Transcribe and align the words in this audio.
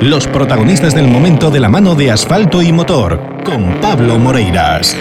Los 0.00 0.26
protagonistas 0.26 0.94
del 0.94 1.08
momento 1.08 1.50
de 1.50 1.58
la 1.58 1.70
mano 1.70 1.94
de 1.94 2.10
asfalto 2.10 2.60
y 2.60 2.70
motor, 2.70 3.42
con 3.44 3.80
Pablo 3.80 4.18
Moreiras. 4.18 4.94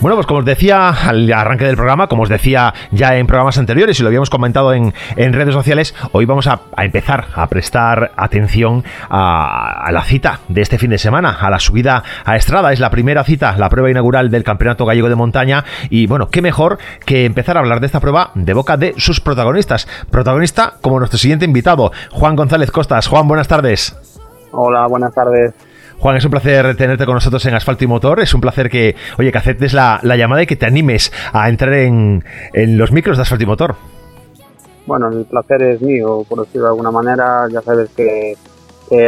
Bueno, 0.00 0.14
pues 0.14 0.28
como 0.28 0.38
os 0.38 0.44
decía 0.44 0.90
al 0.90 1.32
arranque 1.32 1.64
del 1.64 1.74
programa, 1.74 2.06
como 2.06 2.22
os 2.22 2.28
decía 2.28 2.72
ya 2.92 3.16
en 3.16 3.26
programas 3.26 3.58
anteriores 3.58 3.98
y 3.98 4.04
lo 4.04 4.08
habíamos 4.08 4.30
comentado 4.30 4.72
en, 4.72 4.92
redes 5.16 5.52
sociales, 5.52 5.92
hoy 6.12 6.24
vamos 6.24 6.46
a, 6.46 6.60
empezar 6.76 7.26
a 7.34 7.48
prestar 7.48 8.12
atención 8.16 8.84
a, 9.10 9.88
la 9.90 10.04
cita 10.04 10.38
de 10.48 10.60
este 10.60 10.78
fin 10.78 10.90
de 10.90 10.98
semana, 10.98 11.36
a 11.40 11.50
la 11.50 11.58
subida 11.58 12.04
a 12.24 12.36
Estrada. 12.36 12.72
Es 12.72 12.78
la 12.78 12.90
primera 12.90 13.24
cita, 13.24 13.56
la 13.58 13.68
prueba 13.68 13.90
inaugural 13.90 14.30
del 14.30 14.44
Campeonato 14.44 14.86
Gallego 14.86 15.08
de 15.08 15.16
Montaña 15.16 15.64
y 15.90 16.06
bueno, 16.06 16.28
qué 16.28 16.42
mejor 16.42 16.78
que 17.04 17.24
empezar 17.24 17.56
a 17.56 17.60
hablar 17.60 17.80
de 17.80 17.86
esta 17.86 17.98
prueba 17.98 18.30
de 18.36 18.54
boca 18.54 18.76
de 18.76 18.94
sus 18.98 19.20
protagonistas. 19.20 19.88
Protagonista 20.12 20.74
como 20.80 21.00
nuestro 21.00 21.18
siguiente 21.18 21.44
invitado, 21.44 21.90
Juan 22.12 22.36
González 22.36 22.70
Costas. 22.70 23.08
Juan, 23.08 23.26
buenas 23.26 23.48
tardes. 23.48 23.96
Hola, 24.52 24.86
buenas 24.86 25.12
tardes. 25.12 25.54
Juan, 26.00 26.16
es 26.16 26.24
un 26.24 26.30
placer 26.30 26.76
tenerte 26.76 27.04
con 27.04 27.14
nosotros 27.14 27.44
en 27.46 27.54
Asfalto 27.54 27.82
y 27.82 27.88
Motor. 27.88 28.20
Es 28.20 28.32
un 28.32 28.40
placer 28.40 28.70
que, 28.70 28.94
oye, 29.18 29.32
que 29.32 29.38
aceptes 29.38 29.72
la, 29.72 30.00
llamada 30.02 30.42
y 30.42 30.46
que 30.46 30.54
te 30.54 30.64
animes 30.64 31.12
a 31.32 31.48
entrar 31.48 31.74
en, 31.74 32.22
los 32.54 32.92
micros 32.92 33.16
de 33.16 33.22
Asfalto 33.22 33.42
y 33.42 33.46
Motor. 33.46 33.74
Bueno, 34.86 35.08
el 35.08 35.24
placer 35.24 35.60
es 35.62 35.82
mío, 35.82 36.24
por 36.28 36.40
decirlo 36.40 36.66
de 36.66 36.70
alguna 36.70 36.92
manera. 36.92 37.48
Ya 37.50 37.60
sabes 37.62 37.90
que, 37.96 38.36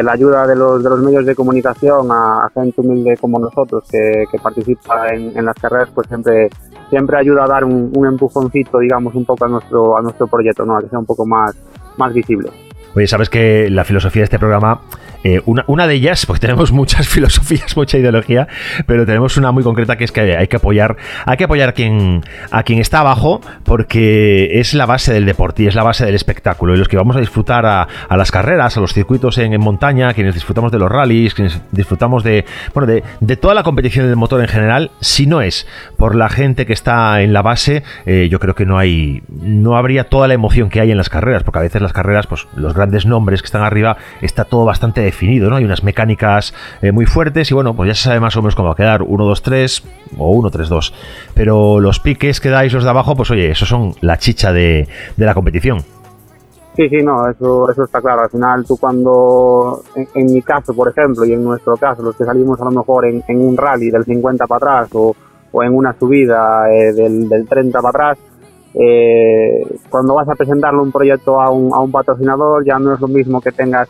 la 0.03 0.13
ayuda 0.13 0.47
de 0.47 0.57
los, 0.57 0.83
de 0.83 0.91
los 0.91 1.01
medios 1.01 1.25
de 1.25 1.35
comunicación 1.35 2.09
a, 2.11 2.51
gente 2.53 2.81
humilde 2.81 3.17
como 3.19 3.39
nosotros 3.39 3.85
que, 3.89 4.27
participa 4.43 5.15
en, 5.15 5.45
las 5.45 5.55
carreras, 5.55 5.91
pues 5.95 6.09
siempre 6.09 6.51
siempre 6.91 7.17
ayuda 7.19 7.45
a 7.45 7.47
dar 7.47 7.65
un, 7.65 8.05
empujoncito, 8.05 8.81
digamos, 8.81 9.15
un 9.15 9.25
poco 9.25 9.45
a 9.45 9.49
nuestro 9.49 9.97
a 9.97 10.03
nuestro 10.03 10.27
proyecto, 10.27 10.67
¿no? 10.67 10.77
A 10.77 10.81
que 10.81 10.89
sea 10.89 10.99
un 10.99 11.07
poco 11.07 11.25
más, 11.25 11.57
más 11.97 12.13
visible. 12.13 12.51
Oye, 12.97 13.07
sabes 13.07 13.31
que 13.31 13.71
la 13.71 13.85
filosofía 13.85 14.23
de 14.23 14.25
este 14.25 14.39
programa 14.41 14.81
eh, 15.23 15.43
una, 15.45 15.65
una, 15.67 15.87
de 15.87 15.95
ellas, 15.95 16.25
porque 16.25 16.41
tenemos 16.41 16.73
muchas 16.73 17.07
filosofías, 17.09 17.77
mucha 17.77 17.99
ideología, 17.99 18.49
pero 18.87 19.05
tenemos 19.05 19.37
una 19.37 19.53
muy 19.53 19.63
concreta 19.63 19.97
que 19.97 20.05
es 20.05 20.13
que 20.13 20.37
hay 20.37 20.49
que 20.49 20.57
apoyar, 20.57 20.97
hay 21.27 21.37
que 21.37 21.45
apoyar 21.45 21.71
a 21.71 21.73
quien, 21.73 22.23
a 22.51 22.63
quien 22.63 22.79
está 22.79 23.01
abajo, 23.01 23.41
porque 23.65 24.61
es 24.61 24.75
la 24.75 24.87
base 24.87 25.13
del 25.13 25.27
deporte 25.27 25.65
y 25.65 25.67
es 25.67 25.75
la 25.75 25.83
base 25.83 26.07
del 26.07 26.15
espectáculo. 26.15 26.75
Y 26.75 26.79
los 26.79 26.89
que 26.89 26.97
vamos 26.97 27.17
a 27.17 27.21
disfrutar 27.21 27.67
a, 27.67 27.89
las 28.17 28.31
carreras, 28.31 28.77
a 28.77 28.81
los 28.81 28.95
circuitos 28.95 29.39
en, 29.39 29.61
montaña, 29.61 30.15
quienes 30.15 30.35
disfrutamos 30.35 30.73
de 30.73 30.79
los 30.79 30.91
rallies, 30.91 31.35
quienes 31.35 31.61
disfrutamos 31.71 32.25
de, 32.25 32.45
bueno, 32.75 32.91
de, 33.21 33.37
toda 33.37 33.55
la 33.55 33.63
competición 33.63 34.07
del 34.07 34.17
motor 34.17 34.41
en 34.41 34.49
general, 34.49 34.91
si 35.01 35.27
no 35.27 35.43
es 35.43 35.67
por 35.97 36.15
la 36.15 36.29
gente 36.29 36.67
que 36.67 36.73
está 36.73 37.21
en 37.23 37.33
la 37.33 37.43
base, 37.43 37.83
eh, 38.07 38.29
yo 38.31 38.39
creo 38.39 38.55
que 38.55 38.67
no 38.67 38.79
hay, 38.79 39.23
no 39.29 39.77
habría 39.77 40.05
toda 40.05 40.29
la 40.29 40.35
emoción 40.35 40.71
que 40.71 40.81
hay 40.81 40.91
en 40.91 40.97
las 40.97 41.09
carreras, 41.09 41.43
porque 41.43 41.59
a 41.59 41.63
veces 41.63 41.83
las 41.83 41.93
carreras, 41.93 42.27
pues 42.27 42.47
los 42.55 42.75
grandes 42.75 43.07
nombres 43.07 43.43
que 43.43 43.47
están 43.47 43.63
arriba, 43.63 43.97
está 44.21 44.45
todo 44.45 44.65
bastante 44.65 45.10
definido, 45.11 45.51
¿no? 45.51 45.57
Hay 45.57 45.65
unas 45.65 45.83
mecánicas 45.83 46.55
eh, 46.83 46.93
muy 46.93 47.07
fuertes 47.07 47.51
y 47.51 47.55
bueno, 47.55 47.75
pues 47.75 47.89
ya 47.89 47.95
se 47.95 48.05
sabe 48.05 48.21
más 48.21 48.37
o 48.37 48.43
menos 48.43 48.55
cómo 48.55 48.69
va 48.69 48.73
a 48.73 48.77
quedar 48.77 49.03
1, 49.03 49.25
2, 49.25 49.43
3 49.43 49.85
o 50.19 50.31
1, 50.31 50.51
3, 50.51 50.69
2. 50.69 50.95
Pero 51.35 51.81
los 51.81 52.01
piques 52.01 52.41
que 52.41 52.49
dais 52.49 52.73
los 52.73 52.85
de 52.85 52.91
abajo, 52.91 53.17
pues 53.17 53.31
oye, 53.31 53.51
eso 53.51 53.67
son 53.67 53.95
la 54.01 54.17
chicha 54.17 54.53
de, 54.53 54.89
la 55.17 55.35
competición. 55.35 55.81
Sí, 56.77 56.89
sí, 56.89 57.03
no, 57.03 57.29
eso, 57.29 57.71
eso 57.71 57.85
está 57.85 58.01
claro. 58.01 58.23
Al 58.23 58.31
final, 58.31 58.65
tú 58.65 58.77
cuando, 58.77 59.83
en, 60.15 60.33
mi 60.33 60.41
caso, 60.41 60.73
por 60.75 60.89
ejemplo, 60.89 61.25
y 61.25 61.33
en 61.33 61.43
nuestro 61.43 61.77
caso, 61.77 62.03
los 62.03 62.17
que 62.17 62.25
salimos 62.25 62.61
a 62.61 62.65
lo 62.65 62.71
mejor 62.71 63.05
en, 63.07 63.23
un 63.29 63.57
rally 63.57 63.91
del 63.91 64.05
50 64.05 64.47
para 64.47 64.57
atrás 64.57 64.91
o, 64.95 65.15
o 65.53 65.63
en 65.63 65.75
una 65.75 65.93
subida 65.99 66.73
eh, 66.73 66.93
del, 66.93 67.29
del 67.29 67.47
30 67.47 67.83
para 67.83 67.89
atrás, 67.91 68.19
eh, 68.75 69.67
cuando 69.89 70.15
vas 70.15 70.29
a 70.29 70.37
presentarle 70.37 70.81
un 70.81 70.93
proyecto 70.93 71.41
a 71.41 71.51
un, 71.51 71.73
a 71.75 71.81
un 71.81 71.91
patrocinador 71.91 72.65
ya 72.65 72.79
no 72.79 72.95
es 72.95 73.01
lo 73.01 73.09
mismo 73.09 73.41
que 73.41 73.51
tengas 73.51 73.89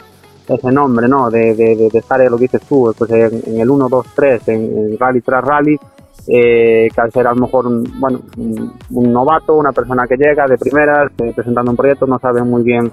ese 0.55 0.73
nombre, 0.73 1.09
¿no? 1.09 1.31
De, 1.31 1.55
de, 1.55 1.89
de, 1.91 1.99
estar, 1.99 2.21
lo 2.29 2.37
que 2.37 2.45
dices 2.45 2.63
tú, 2.69 2.93
pues 2.97 3.11
en, 3.11 3.61
el 3.61 3.71
1, 3.71 3.89
2, 3.89 4.07
3, 4.15 4.49
en, 4.49 4.99
rally 4.99 5.21
tras 5.21 5.45
rally, 5.45 5.79
eh, 6.27 6.89
que 6.95 7.01
al 7.01 7.11
ser 7.13 7.27
a 7.27 7.35
lo 7.35 7.41
mejor 7.41 7.67
bueno, 7.99 8.21
un, 8.37 9.13
novato, 9.13 9.55
una 9.55 9.73
persona 9.73 10.07
que 10.07 10.17
llega 10.17 10.47
de 10.47 10.59
primeras, 10.59 11.13
eh, 11.19 11.33
presentando 11.35 11.71
un 11.71 11.77
proyecto, 11.77 12.07
no 12.07 12.19
sabe 12.19 12.43
muy 12.43 12.63
bien 12.63 12.91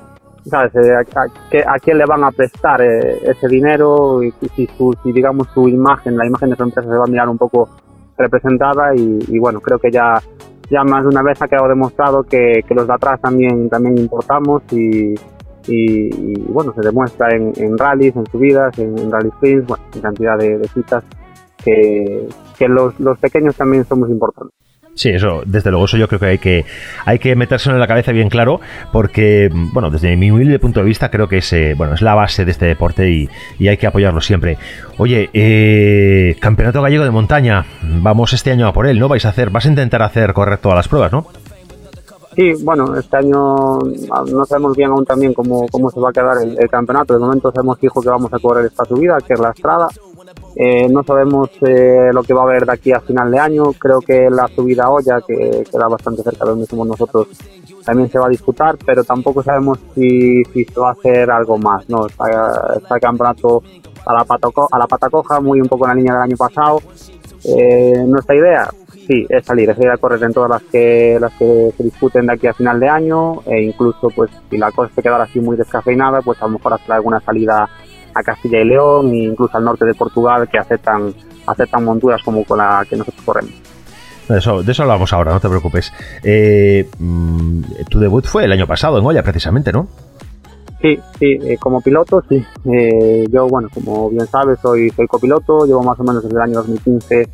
¿sabes? 0.49 0.73
Eh, 0.75 1.63
a, 1.65 1.79
quién 1.79 1.97
le 1.97 2.05
van 2.05 2.23
a 2.23 2.31
prestar 2.31 2.81
eh, 2.81 3.19
ese 3.23 3.47
dinero 3.47 4.21
si, 4.55 5.11
digamos, 5.11 5.47
su 5.53 5.67
imagen, 5.67 6.17
la 6.17 6.25
imagen 6.25 6.49
de 6.49 6.55
su 6.55 6.63
empresa 6.63 6.89
se 6.89 6.97
va 6.97 7.03
a 7.03 7.09
mirar 7.11 7.29
un 7.29 7.37
poco 7.37 7.69
representada 8.17 8.95
y, 8.95 9.19
y 9.27 9.39
bueno, 9.39 9.59
creo 9.59 9.77
que 9.77 9.91
ya 9.91 10.21
ya 10.69 10.83
más 10.83 11.03
de 11.03 11.09
una 11.09 11.21
vez 11.21 11.41
ha 11.41 11.47
quedado 11.47 11.69
demostrado 11.69 12.23
que, 12.23 12.61
que 12.67 12.75
los 12.75 12.87
de 12.87 12.93
atrás 12.93 13.21
también, 13.21 13.69
también 13.69 13.97
importamos 13.97 14.63
y, 14.71 15.15
y, 15.67 16.09
bueno, 16.49 16.73
se 16.73 16.81
demuestra 16.81 17.35
en, 17.35 17.53
en 17.57 17.77
rallies, 17.77 18.15
en 18.15 18.25
subidas, 18.27 18.77
en, 18.79 19.11
rally 19.11 19.29
sprints, 19.31 19.67
bueno, 19.67 19.83
en 19.93 20.01
cantidad 20.01 20.37
de, 20.37 20.67
citas 20.73 21.03
que, 21.63 22.27
que 22.57 22.67
los, 22.67 22.99
los 22.99 23.17
pequeños 23.19 23.55
también 23.55 23.85
somos 23.85 24.09
importantes. 24.09 24.57
Sí, 24.97 25.09
eso, 25.09 25.43
desde 25.45 25.69
luego, 25.69 25.85
eso 25.85 25.95
yo 25.95 26.07
creo 26.07 26.19
que 26.19 26.25
hay 26.25 26.37
que, 26.39 26.65
hay 27.05 27.19
que 27.19 27.35
meterse 27.35 27.69
en 27.69 27.79
la 27.79 27.85
cabeza 27.85 28.11
bien 28.11 28.29
claro, 28.29 28.59
porque, 28.91 29.47
bueno, 29.53 29.91
desde 29.91 30.17
mi 30.17 30.31
humilde 30.31 30.57
punto 30.57 30.79
de 30.79 30.87
vista, 30.87 31.11
creo 31.11 31.27
que 31.27 31.37
es, 31.37 31.53
eh, 31.53 31.75
bueno, 31.77 31.93
es 31.93 32.01
la 32.01 32.15
base 32.15 32.45
de 32.45 32.51
este 32.51 32.65
deporte 32.65 33.07
y, 33.07 33.29
hay 33.67 33.77
que 33.77 33.85
apoyarlo 33.85 34.21
siempre. 34.21 34.57
Oye, 34.97 35.29
eh, 35.33 36.35
Campeonato 36.39 36.81
Gallego 36.81 37.03
de 37.03 37.11
Montaña, 37.11 37.63
vamos 37.83 38.33
este 38.33 38.49
año 38.49 38.67
a 38.67 38.73
por 38.73 38.87
él, 38.87 38.97
¿no? 38.97 39.07
Vais 39.07 39.23
a 39.25 39.29
hacer, 39.29 39.51
vas 39.51 39.67
a 39.67 39.69
intentar 39.69 40.01
hacer 40.01 40.33
correr 40.33 40.57
todas 40.57 40.75
las 40.75 40.87
pruebas, 40.87 41.11
¿no? 41.11 41.27
Sí, 42.37 42.53
bueno, 42.63 42.95
este 42.95 43.17
año 43.17 43.79
ah, 44.11 44.23
no 44.31 44.45
sabemos 44.45 44.77
bien 44.77 44.91
aún 44.91 45.03
también 45.03 45.33
cómo, 45.33 45.65
cómo 45.71 45.89
se 45.89 45.99
va 45.99 46.11
a 46.11 46.13
quedar 46.13 46.37
el, 46.43 46.69
campeonato. 46.69 47.15
De 47.15 47.19
momento 47.19 47.51
sabemos 47.51 47.79
fijo 47.79 47.99
que 47.99 48.09
vamos 48.09 48.31
a 48.31 48.37
correr 48.37 48.67
esta 48.67 48.85
subida, 48.85 49.17
que 49.25 49.33
es 49.33 49.39
la 49.39 49.49
Estrada. 49.49 49.87
Eh, 50.55 50.87
no 50.87 51.01
sabemos 51.01 51.49
eh, 51.61 52.11
lo 52.13 52.21
que 52.21 52.35
va 52.35 52.41
a 52.41 52.43
haber 52.43 52.67
de 52.67 52.73
aquí 52.73 52.91
a 52.91 52.99
final 52.99 53.31
de 53.31 53.39
año. 53.39 53.73
Creo 53.79 54.01
que 54.01 54.29
la 54.29 54.47
subida 54.49 54.87
olla, 54.87 55.19
que 55.27 55.63
queda 55.71 55.87
bastante 55.87 56.21
cerca 56.21 56.45
de 56.45 56.51
donde 56.51 56.67
somos 56.67 56.87
nosotros, 56.87 57.27
también 57.83 58.07
se 58.11 58.19
va 58.19 58.27
a 58.27 58.29
disputar, 58.29 58.77
pero 58.85 59.03
tampoco 59.03 59.41
sabemos 59.41 59.79
si, 59.95 60.43
si 60.53 60.63
se 60.63 60.79
va 60.79 60.89
a 60.89 60.91
hacer 60.91 61.31
algo 61.31 61.57
más. 61.57 61.89
¿no? 61.89 62.05
Está, 62.05 62.77
el 62.77 63.01
campeonato 63.01 63.63
a 64.05 64.13
la, 64.13 64.23
pata, 64.25 64.49
a 64.71 64.77
la 64.77 64.85
pata 64.85 65.09
coja, 65.09 65.39
muy 65.41 65.59
un 65.59 65.67
poco 65.67 65.85
en 65.85 65.89
la 65.89 65.95
línea 65.95 66.13
del 66.13 66.21
año 66.21 66.37
pasado. 66.37 66.81
Eh, 67.43 68.03
nuestra 68.05 68.35
idea, 68.35 68.69
sí, 69.07 69.25
es 69.29 69.45
salir, 69.45 69.69
es 69.69 69.79
ir 69.79 69.89
a 69.89 69.97
correr 69.97 70.21
en 70.21 70.33
todas 70.33 70.49
las 70.49 70.63
que 70.63 71.17
las 71.19 71.33
que 71.33 71.73
se 71.75 71.83
disputen 71.83 72.27
de 72.27 72.33
aquí 72.33 72.47
a 72.47 72.53
final 72.53 72.79
de 72.79 72.89
año 72.89 73.41
e 73.45 73.61
incluso 73.61 74.09
pues 74.09 74.29
si 74.49 74.57
la 74.57 74.71
cosa 74.71 74.91
se 74.93 75.01
quedara 75.01 75.23
así 75.23 75.39
muy 75.39 75.55
descafeinada, 75.55 76.21
pues 76.21 76.41
a 76.41 76.45
lo 76.45 76.51
mejor 76.51 76.73
hacer 76.73 76.91
alguna 76.91 77.19
salida 77.21 77.69
a 78.13 78.23
Castilla 78.23 78.59
y 78.59 78.65
León 78.65 79.11
e 79.13 79.23
incluso 79.23 79.57
al 79.57 79.63
norte 79.63 79.85
de 79.85 79.93
Portugal 79.93 80.47
que 80.49 80.57
aceptan, 80.57 81.13
aceptan 81.45 81.85
monturas 81.85 82.21
como 82.23 82.43
con 82.43 82.57
la 82.57 82.85
que 82.89 82.97
nosotros 82.97 83.23
corremos. 83.25 83.53
De 84.27 84.39
eso, 84.39 84.61
de 84.61 84.71
eso 84.71 84.83
hablamos 84.83 85.13
ahora, 85.13 85.31
no 85.31 85.39
te 85.39 85.47
preocupes. 85.47 85.93
Eh, 86.21 86.89
mm, 86.99 87.61
tu 87.89 87.99
debut 87.99 88.25
fue 88.25 88.43
el 88.43 88.51
año 88.51 88.67
pasado 88.67 88.99
en 88.99 89.05
Olla, 89.05 89.23
precisamente, 89.23 89.71
¿no? 89.71 89.87
Sí, 90.81 90.99
sí, 91.17 91.39
eh, 91.43 91.57
como 91.57 91.81
piloto, 91.81 92.21
sí. 92.27 92.45
Eh, 92.65 93.25
yo, 93.31 93.47
bueno, 93.47 93.69
como 93.73 94.09
bien 94.09 94.27
sabes, 94.27 94.59
soy, 94.59 94.89
soy 94.89 95.07
copiloto, 95.07 95.65
llevo 95.65 95.81
más 95.81 95.97
o 95.99 96.03
menos 96.03 96.23
desde 96.23 96.35
el 96.35 96.41
año 96.41 96.55
2015 96.55 97.29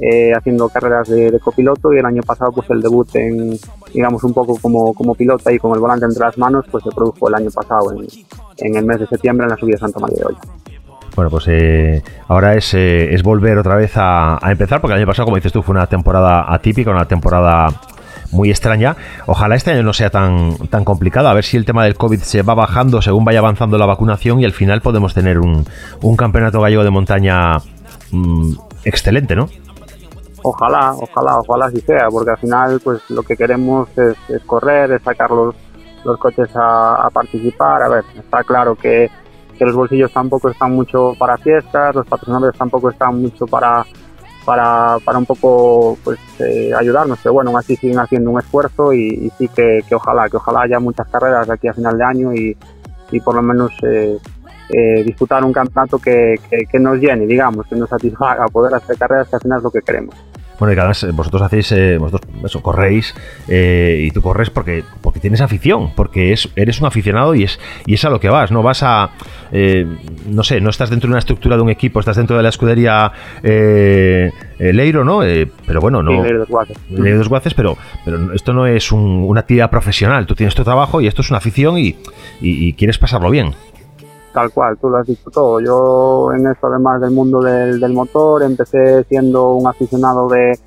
eh, 0.00 0.32
haciendo 0.32 0.68
carreras 0.68 1.08
de, 1.08 1.38
copiloto 1.40 1.92
y 1.92 1.98
el 1.98 2.06
año 2.06 2.22
pasado 2.22 2.52
pues 2.52 2.68
el 2.70 2.80
debut 2.80 3.08
en, 3.14 3.56
digamos, 3.92 4.24
un 4.24 4.34
poco 4.34 4.56
como, 4.60 4.92
como 4.94 5.14
piloto 5.14 5.50
y 5.50 5.58
con 5.58 5.72
el 5.72 5.80
volante 5.80 6.04
entre 6.06 6.20
las 6.20 6.36
manos, 6.38 6.64
pues 6.70 6.84
se 6.84 6.90
produjo 6.90 7.28
el 7.28 7.34
año 7.34 7.50
pasado 7.50 7.92
en, 7.92 8.06
en 8.58 8.76
el 8.76 8.84
mes 8.84 9.00
de 9.00 9.06
septiembre 9.06 9.44
en 9.44 9.50
la 9.50 9.56
subida 9.56 9.74
de 9.74 9.80
Santa 9.80 10.00
María 10.00 10.18
de 10.18 10.24
Hoy. 10.26 10.36
Bueno, 11.14 11.30
pues 11.30 11.44
eh, 11.46 12.02
ahora 12.26 12.54
es, 12.54 12.74
eh, 12.74 13.14
es, 13.14 13.22
volver 13.22 13.58
otra 13.58 13.76
vez 13.76 13.92
a, 13.94 14.38
empezar, 14.46 14.80
porque 14.80 14.94
el 14.94 14.98
año 14.98 15.06
pasado, 15.06 15.26
como 15.26 15.36
dices 15.36 15.52
tú, 15.52 15.62
fue 15.62 15.74
una 15.74 15.86
temporada 15.86 16.52
atípica, 16.52 16.90
una 16.90 17.06
temporada 17.06 17.68
muy 18.32 18.50
extraña. 18.50 18.96
Ojalá 19.26 19.54
este 19.54 19.70
año 19.70 19.84
no 19.84 19.92
sea 19.92 20.10
tan, 20.10 20.56
tan 20.70 20.84
complicado, 20.84 21.28
a 21.28 21.34
ver 21.34 21.44
si 21.44 21.56
el 21.56 21.64
tema 21.64 21.84
del 21.84 21.94
COVID 21.94 22.18
se 22.18 22.42
va 22.42 22.54
bajando 22.54 23.00
según 23.00 23.24
vaya 23.24 23.38
avanzando 23.38 23.78
la 23.78 23.86
vacunación 23.86 24.40
y 24.40 24.44
al 24.44 24.52
final 24.52 24.80
podemos 24.80 25.14
tener 25.14 25.38
un, 25.38 25.64
un 26.02 26.16
campeonato 26.16 26.60
gallego 26.60 26.82
de 26.82 26.90
montaña 26.90 27.58
mm, 28.10 28.54
excelente, 28.84 29.36
¿no? 29.36 29.48
Ojalá, 30.46 30.94
ojalá, 31.00 31.38
ojalá 31.38 31.66
así 31.66 31.80
sea, 31.80 32.08
porque 32.10 32.32
al 32.32 32.36
final 32.36 32.78
pues 32.84 33.00
lo 33.08 33.22
que 33.22 33.34
queremos 33.34 33.88
es, 33.96 34.42
correr, 34.44 34.92
es 34.92 35.02
sacar 35.02 35.30
los, 35.30 35.54
los 36.04 36.18
coches 36.18 36.50
a, 36.54 37.08
participar. 37.12 37.82
A 37.82 37.88
ver, 37.88 38.04
está 38.14 38.44
claro 38.44 38.74
que, 38.74 39.10
que, 39.58 39.64
los 39.64 39.74
bolsillos 39.74 40.12
tampoco 40.12 40.50
están 40.50 40.72
mucho 40.72 41.14
para 41.18 41.38
fiestas, 41.38 41.94
los 41.94 42.06
patrocinadores 42.06 42.58
tampoco 42.58 42.90
están 42.90 43.22
mucho 43.22 43.46
para 43.46 43.86
para, 44.44 44.98
para 45.02 45.16
un 45.16 45.24
poco 45.24 45.96
pues 46.04 46.18
eh, 46.38 46.70
ayudarnos, 46.76 47.18
pero 47.22 47.32
bueno, 47.32 47.56
así 47.56 47.76
siguen 47.76 47.98
haciendo 47.98 48.30
un 48.30 48.38
esfuerzo 48.38 48.92
y, 48.92 49.32
sí 49.38 49.48
que, 49.48 49.80
que, 49.88 49.94
ojalá, 49.94 50.28
que 50.28 50.36
ojalá 50.36 50.60
haya 50.60 50.78
muchas 50.78 51.08
carreras 51.08 51.48
aquí 51.48 51.68
a 51.68 51.72
final 51.72 51.96
de 51.96 52.04
año 52.04 52.34
y, 52.34 52.54
y 53.10 53.20
por 53.20 53.34
lo 53.34 53.40
menos 53.40 53.72
eh, 53.82 54.18
eh, 54.68 55.02
disputar 55.04 55.44
un 55.44 55.52
campeonato 55.52 55.98
que, 55.98 56.36
que, 56.70 56.78
nos 56.78 56.98
llene, 56.98 57.26
digamos, 57.26 57.66
que 57.66 57.76
nos 57.76 57.88
satisfaga, 57.88 58.46
poder 58.46 58.74
hacer 58.74 58.96
carreras 58.96 59.28
que 59.28 59.36
al 59.36 59.42
final 59.42 59.58
es 59.58 59.64
lo 59.64 59.70
que 59.70 59.82
queremos. 59.82 60.14
Bueno, 60.58 60.72
y 60.74 60.78
además 60.78 61.06
vosotros 61.12 61.42
hacéis, 61.42 61.72
eh, 61.72 61.98
vosotros 61.98 62.30
eso, 62.44 62.62
corréis 62.62 63.14
eh, 63.48 64.04
y 64.06 64.10
tú 64.10 64.22
corres 64.22 64.50
porque, 64.50 64.84
porque 65.02 65.20
tienes 65.20 65.40
afición, 65.40 65.92
porque 65.94 66.32
es, 66.32 66.48
eres 66.54 66.80
un 66.80 66.86
aficionado 66.86 67.34
y 67.34 67.44
es, 67.44 67.58
y 67.86 67.94
es 67.94 68.04
a 68.04 68.10
lo 68.10 68.20
que 68.20 68.28
vas, 68.28 68.50
no 68.52 68.62
vas 68.62 68.82
a, 68.82 69.10
eh, 69.52 69.86
no 70.28 70.44
sé, 70.44 70.60
no 70.60 70.70
estás 70.70 70.90
dentro 70.90 71.08
de 71.08 71.12
una 71.12 71.18
estructura 71.18 71.56
de 71.56 71.62
un 71.62 71.70
equipo, 71.70 71.98
estás 71.98 72.16
dentro 72.16 72.36
de 72.36 72.42
la 72.42 72.48
escudería 72.50 73.12
Leiro, 74.58 75.04
¿no? 75.04 75.20
pero 75.66 75.80
bueno, 75.80 76.02
no... 76.02 76.22
Leiro 76.22 76.40
dos 76.40 76.48
Guaces. 76.48 76.76
Leiro 76.90 77.18
dos 77.18 77.28
Guaces, 77.28 77.54
pero, 77.54 77.76
pero 78.04 78.32
esto 78.32 78.52
no 78.52 78.66
es 78.66 78.92
una 78.92 79.40
actividad 79.40 79.70
profesional, 79.70 80.26
tú 80.26 80.34
tienes 80.34 80.54
tu 80.54 80.62
trabajo 80.62 81.00
y 81.00 81.06
esto 81.06 81.22
es 81.22 81.30
una 81.30 81.38
afición 81.38 81.78
y, 81.78 81.96
y 82.40 82.72
quieres 82.74 82.98
pasarlo 82.98 83.30
bien. 83.30 83.54
Tal 84.34 84.50
cual, 84.50 84.76
tú 84.78 84.90
lo 84.90 84.96
has 84.96 85.06
dicho 85.06 85.30
todo. 85.30 85.60
Yo 85.60 86.32
en 86.36 86.48
esto, 86.48 86.66
además 86.66 87.00
del 87.00 87.12
mundo 87.12 87.40
del, 87.40 87.92
motor, 87.92 88.42
empecé 88.42 89.04
siendo 89.04 89.52
un 89.52 89.68
aficionado 89.68 90.28
de, 90.28 90.58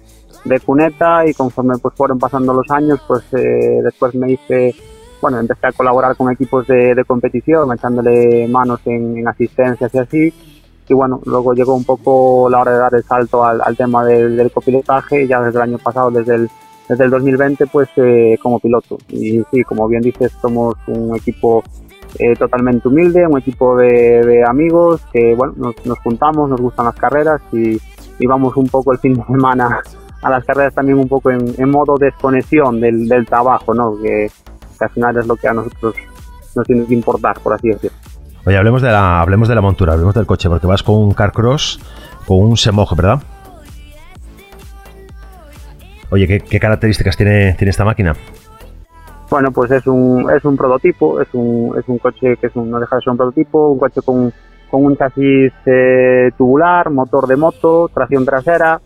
cuneta 0.66 1.28
y 1.28 1.34
conforme 1.34 1.78
pues 1.78 1.94
fueron 1.94 2.18
pasando 2.18 2.54
los 2.54 2.72
años, 2.72 3.02
pues 3.06 3.24
eh, 3.34 3.82
después 3.84 4.16
me 4.16 4.32
hice, 4.32 4.74
bueno, 5.22 5.40
empecé 5.40 5.68
a 5.68 5.74
colaborar 5.74 6.16
con 6.16 6.32
equipos 6.32 6.66
de, 6.68 7.04
competición, 7.06 7.74
echándole 7.74 8.48
manos 8.48 8.80
en, 8.86 9.28
asistencias 9.28 9.94
y 9.94 9.98
así. 9.98 10.34
Y 10.88 10.94
bueno, 10.94 11.20
luego 11.26 11.54
llegó 11.54 11.76
un 11.76 11.84
poco 11.84 12.50
la 12.50 12.62
hora 12.62 12.72
de 12.72 12.78
dar 12.78 12.96
el 12.96 13.04
salto 13.04 13.44
al, 13.44 13.76
tema 13.76 14.06
del, 14.06 14.50
copilotaje 14.50 15.24
y 15.24 15.28
ya 15.28 15.42
desde 15.42 15.58
el 15.58 15.64
año 15.64 15.78
pasado, 15.78 16.10
desde 16.10 16.36
el, 16.36 16.50
desde 16.88 17.04
el 17.04 17.10
2020, 17.10 17.68
pues 17.68 17.90
eh, 17.98 18.38
como 18.42 18.62
piloto. 18.62 18.98
Y 19.10 19.44
sí, 19.52 19.64
como 19.64 19.90
bien 19.90 20.04
dices, 20.04 20.32
somos 20.42 20.76
un 20.88 21.18
equipo 21.18 21.62
eh, 22.20 22.36
totalmente 22.36 22.88
humilde, 22.88 23.28
un 23.28 23.38
equipo 23.38 23.76
de, 23.78 24.44
amigos 24.48 25.02
que 25.12 25.36
bueno, 25.36 25.54
nos, 25.86 26.00
juntamos, 26.00 26.50
nos 26.50 26.60
gustan 26.60 26.86
las 26.86 26.96
carreras 26.96 27.42
y, 27.52 27.78
vamos 28.26 28.58
un 28.58 28.68
poco 28.68 28.92
el 28.92 28.98
fin 28.98 29.14
de 29.14 29.24
semana 29.26 29.82
a 30.22 30.30
las 30.30 30.44
carreras 30.44 30.74
también 30.74 30.98
un 30.98 31.08
poco 31.08 31.30
en, 31.30 31.70
modo 31.70 31.96
desconexión 31.98 32.80
del, 32.80 33.26
trabajo, 33.28 33.74
¿no? 33.74 33.96
Que, 34.02 34.30
al 34.80 34.90
final 34.90 35.18
es 35.18 35.26
lo 35.26 35.36
que 35.36 35.48
a 35.48 35.54
nosotros 35.54 35.96
nos 36.56 36.68
tiene 36.68 36.86
que 36.86 36.94
importar, 36.94 37.40
por 37.40 37.54
así 37.54 37.70
decirlo. 37.70 37.98
Oye, 38.46 38.58
hablemos 38.58 38.82
de 38.82 38.90
la, 38.90 39.22
hablemos 39.22 39.48
de 39.48 39.56
la 39.56 39.62
montura, 39.62 39.94
hablemos 39.94 40.14
del 40.16 40.26
coche, 40.26 40.50
porque 40.50 40.68
vas 40.68 40.84
con 40.84 40.96
un 40.96 41.14
Carcross, 41.14 41.80
con 42.26 42.38
un 42.40 42.58
Semoje, 42.58 42.96
¿verdad? 42.96 43.22
Oye, 46.10 46.28
¿qué, 46.28 46.40
¿qué, 46.40 46.60
características 46.60 47.18
tiene, 47.18 47.54
tiene 47.54 47.72
esta 47.72 47.84
máquina? 47.84 48.16
Bueno, 49.30 49.52
pues 49.52 49.72
es 49.72 49.86
un, 49.88 50.30
es 50.32 50.44
un 50.46 50.56
prototipo, 50.56 51.20
es 51.20 51.28
un, 51.34 51.76
es 51.78 51.88
un 51.88 51.98
coche 51.98 52.38
que 52.38 52.48
es 52.48 52.56
un, 52.56 52.70
no 52.70 52.80
deja 52.80 52.96
de 52.96 53.02
ser 53.02 53.12
un 53.12 53.18
prototipo, 53.18 53.70
un 53.70 53.80
coche 53.80 54.02
con, 54.02 54.32
con 54.72 54.86
un 54.86 54.96
chasis 54.96 55.52
eh, 55.66 56.32
tubular, 56.38 56.90
motor 56.90 57.28
de 57.28 57.36
moto, 57.36 57.90
tracción 57.94 58.24
trasera, 58.24 58.80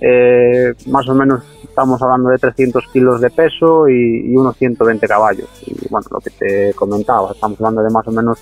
eh, 0.00 0.74
más 0.88 1.08
o 1.08 1.14
menos 1.14 1.44
estamos 1.62 2.00
hablando 2.02 2.28
de 2.28 2.36
300 2.36 2.84
kilos 2.92 3.20
de 3.20 3.30
peso 3.30 3.88
y, 3.88 4.34
unos 4.36 4.56
120 4.56 5.06
caballos. 5.08 5.48
Y 5.66 5.88
bueno, 5.88 6.06
lo 6.10 6.18
que 6.18 6.30
te 6.30 6.74
comentaba, 6.74 7.32
estamos 7.32 7.58
hablando 7.60 7.82
de 7.82 7.90
más 7.90 8.06
o 8.06 8.12
menos 8.12 8.38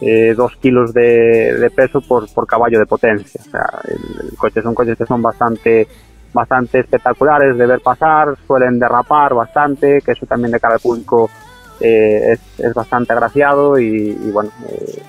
eh, 0.00 0.34
2 0.36 0.56
kilos 0.56 0.92
de, 0.92 1.70
peso 1.74 2.00
por, 2.00 2.32
por, 2.32 2.48
caballo 2.48 2.80
de 2.80 2.86
potencia. 2.86 3.40
O 3.46 3.50
sea, 3.50 3.66
el, 3.84 4.28
el 4.28 4.36
coche 4.36 4.60
son 4.60 4.74
coches 4.74 4.98
que 4.98 5.06
son 5.06 5.22
bastante 5.22 5.86
bastante 6.32 6.80
espectaculares 6.80 7.56
de 7.56 7.66
ver 7.66 7.80
pasar, 7.80 8.36
suelen 8.46 8.78
derrapar 8.78 9.34
bastante, 9.34 10.00
que 10.00 10.12
eso 10.12 10.26
también 10.26 10.52
de 10.52 10.60
cara 10.60 10.74
al 10.74 10.80
público 10.80 11.30
eh, 11.80 12.36
es, 12.58 12.74
bastante 12.74 13.12
agraciado 13.12 13.78
y, 13.78 14.12
bueno, 14.32 14.50
eh, 14.68 15.02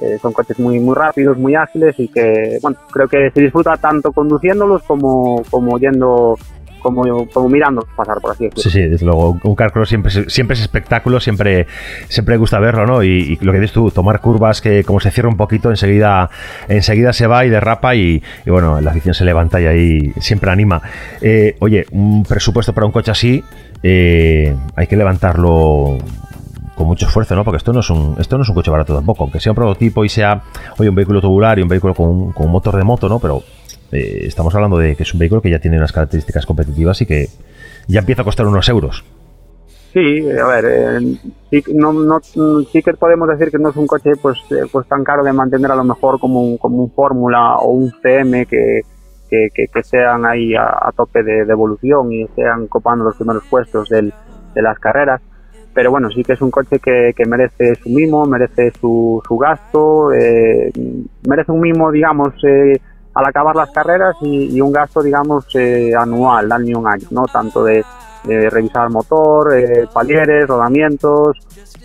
eh, 0.00 0.18
son 0.20 0.32
coches 0.32 0.58
muy, 0.58 0.80
muy 0.80 0.94
rápidos, 0.94 1.38
muy 1.38 1.54
ágiles 1.54 1.94
y 1.98 2.08
que, 2.08 2.58
bueno, 2.60 2.76
creo 2.90 3.06
que 3.06 3.30
se 3.30 3.40
disfruta 3.40 3.76
tanto 3.76 4.12
conduciéndolos 4.12 4.82
como, 4.82 5.42
como 5.48 5.78
yendo 5.78 6.36
como, 6.82 7.26
como 7.28 7.48
mirando 7.48 7.86
pasar, 7.96 8.18
por 8.20 8.32
así. 8.32 8.48
Sí, 8.56 8.70
sí, 8.70 8.82
desde 8.82 9.06
luego. 9.06 9.38
Un 9.42 9.54
carcross 9.54 9.88
siempre, 9.88 10.10
siempre 10.28 10.54
es 10.54 10.60
espectáculo, 10.60 11.20
siempre, 11.20 11.66
siempre 12.08 12.36
gusta 12.36 12.58
verlo, 12.58 12.86
¿no? 12.86 13.02
Y, 13.02 13.38
lo 13.40 13.52
que 13.52 13.60
dices 13.60 13.72
tú, 13.72 13.90
tomar 13.90 14.20
curvas 14.20 14.60
que 14.60 14.84
como 14.84 15.00
se 15.00 15.10
cierra 15.10 15.28
un 15.28 15.36
poquito, 15.36 15.70
enseguida, 15.70 16.30
enseguida 16.68 17.12
se 17.12 17.26
va 17.26 17.44
y 17.44 17.50
derrapa 17.50 17.94
y, 17.94 18.22
bueno, 18.46 18.80
la 18.80 18.90
afición 18.90 19.14
se 19.14 19.24
levanta 19.24 19.60
y 19.60 19.66
ahí 19.66 20.12
siempre 20.20 20.50
anima. 20.50 20.82
Eh, 21.20 21.56
oye, 21.60 21.86
un 21.92 22.24
presupuesto 22.24 22.72
para 22.72 22.86
un 22.86 22.92
coche 22.92 23.10
así, 23.10 23.42
eh, 23.82 24.54
hay 24.76 24.86
que 24.86 24.96
levantarlo 24.96 25.98
con 26.74 26.86
mucho 26.86 27.06
esfuerzo, 27.06 27.36
¿no? 27.36 27.44
Porque 27.44 27.58
esto 27.58 27.72
no 27.72 27.80
es 27.80 27.90
un, 27.90 28.16
esto 28.18 28.36
no 28.36 28.42
es 28.42 28.48
un 28.48 28.54
coche 28.54 28.70
barato 28.70 28.94
tampoco, 28.94 29.24
aunque 29.24 29.40
sea 29.40 29.52
un 29.52 29.56
prototipo 29.56 30.04
y 30.04 30.08
sea, 30.08 30.42
oye, 30.78 30.88
un 30.88 30.94
vehículo 30.94 31.20
tubular 31.20 31.58
y 31.58 31.62
un 31.62 31.68
vehículo 31.68 31.94
con, 31.94 32.32
con 32.32 32.46
un 32.46 32.52
motor 32.52 32.76
de 32.76 32.84
moto, 32.84 33.08
¿no? 33.08 33.18
Pero 33.18 33.42
eh, 33.92 34.26
estamos 34.26 34.54
hablando 34.54 34.78
de 34.78 34.96
que 34.96 35.02
es 35.02 35.12
un 35.12 35.20
vehículo 35.20 35.42
que 35.42 35.50
ya 35.50 35.58
tiene 35.58 35.76
unas 35.76 35.92
características 35.92 36.46
competitivas 36.46 37.00
y 37.02 37.06
que 37.06 37.28
ya 37.86 38.00
empieza 38.00 38.22
a 38.22 38.24
costar 38.24 38.46
unos 38.46 38.68
euros. 38.68 39.04
Sí, 39.92 40.26
a 40.30 40.46
ver, 40.46 40.64
eh, 40.66 41.16
sí, 41.50 41.62
no, 41.74 41.92
no, 41.92 42.18
sí 42.20 42.82
que 42.82 42.94
podemos 42.94 43.28
decir 43.28 43.50
que 43.50 43.58
no 43.58 43.68
es 43.68 43.76
un 43.76 43.86
coche 43.86 44.12
pues, 44.20 44.38
eh, 44.50 44.66
pues 44.72 44.88
tan 44.88 45.04
caro 45.04 45.22
de 45.22 45.34
mantener 45.34 45.70
a 45.70 45.76
lo 45.76 45.84
mejor 45.84 46.18
como 46.18 46.40
un, 46.40 46.56
como 46.56 46.82
un 46.82 46.90
Fórmula 46.90 47.56
o 47.56 47.72
un 47.72 47.92
CM 48.00 48.46
que, 48.46 48.80
que, 49.28 49.48
que, 49.50 49.82
sean 49.82 50.24
ahí 50.24 50.54
a, 50.54 50.90
tope 50.96 51.22
de, 51.22 51.40
evolución 51.40 52.10
y 52.10 52.26
sean 52.34 52.68
copando 52.68 53.04
los 53.04 53.16
primeros 53.16 53.44
puestos 53.50 53.90
del, 53.90 54.14
de 54.54 54.62
las 54.62 54.78
carreras. 54.78 55.20
Pero 55.74 55.90
bueno, 55.90 56.10
sí 56.10 56.22
que 56.22 56.34
es 56.34 56.40
un 56.40 56.50
coche 56.50 56.78
que, 56.78 57.12
que 57.14 57.26
merece 57.26 57.74
su 57.74 57.90
mimo, 57.90 58.24
merece 58.26 58.72
su, 58.78 59.22
su 59.26 59.36
gasto, 59.36 60.08
merece 60.08 61.52
un 61.52 61.60
mimo, 61.60 61.90
digamos, 61.90 62.34
eh, 62.44 62.78
al 63.14 63.26
acabar 63.26 63.54
las 63.54 63.70
carreras 63.70 64.16
y, 64.22 64.60
un 64.60 64.72
gasto, 64.72 65.02
digamos, 65.02 65.44
eh, 65.54 65.92
anual, 65.98 66.50
año 66.52 66.78
un 66.78 66.86
año, 66.86 67.06
¿no? 67.10 67.24
Tanto 67.24 67.64
de, 67.64 67.84
revisar 68.24 68.90
motor, 68.90 69.56
eh, 69.58 69.86
palieres, 69.92 70.46
rodamientos. 70.46 71.38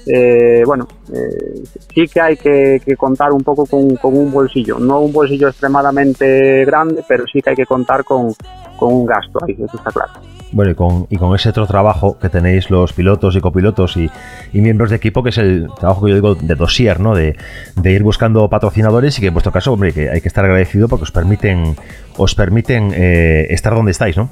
Eh, 0.06 0.64
bueno, 0.66 0.88
eh, 1.14 1.64
sí 1.94 2.08
que 2.08 2.22
hay 2.22 2.38
que, 2.38 2.80
contar 2.98 3.34
un 3.34 3.44
poco 3.44 3.66
con, 3.66 3.96
con, 3.98 4.18
un 4.18 4.32
bolsillo, 4.32 4.80
no 4.80 5.02
un 5.02 5.12
bolsillo 5.12 5.50
extremadamente 5.50 6.64
grande, 6.66 7.04
pero 7.08 7.26
sí 7.28 7.42
que 7.42 7.50
hay 7.50 7.56
que 7.56 7.66
contar 7.66 8.06
con, 8.06 8.34
con 8.78 8.94
un 8.94 9.06
gasto 9.06 9.40
ahí, 9.46 9.54
eso 9.54 9.78
está 9.78 9.92
claro. 9.92 10.14
Bueno, 10.54 10.72
y 10.72 10.76
con, 10.76 11.08
y 11.10 11.18
con 11.18 11.36
ese 11.36 11.50
otro 11.50 11.68
trabajo 11.68 12.18
que 12.20 12.30
tenéis 12.30 12.70
los 12.70 12.94
pilotos 12.94 13.36
y 13.36 13.42
copilotos 13.42 13.98
y, 13.98 14.10
miembros 14.54 14.90
de 14.90 14.96
equipo, 14.96 15.22
que 15.22 15.30
es 15.30 15.38
el 15.38 15.68
trabajo 15.78 16.06
que 16.06 16.12
yo 16.12 16.16
digo 16.16 16.36
de 16.36 16.56
dossier, 16.56 17.02
¿no? 17.02 17.16
De, 17.16 17.36
ir 17.84 18.04
buscando 18.04 18.50
patrocinadores 18.50 19.18
y 19.18 19.22
que 19.22 19.28
en 19.28 19.34
vuestro 19.34 19.52
caso, 19.52 19.74
hombre, 19.74 19.92
que 19.92 20.10
hay 20.10 20.22
que 20.22 20.28
estar 20.28 20.46
agradecido 20.46 20.88
porque 20.88 21.04
os 21.04 21.12
permiten, 21.12 21.76
os 22.16 22.34
permiten 22.34 22.94
eh, 22.94 23.48
estar 23.50 23.76
donde 23.76 23.92
estáis, 23.92 24.16
¿no? 24.16 24.30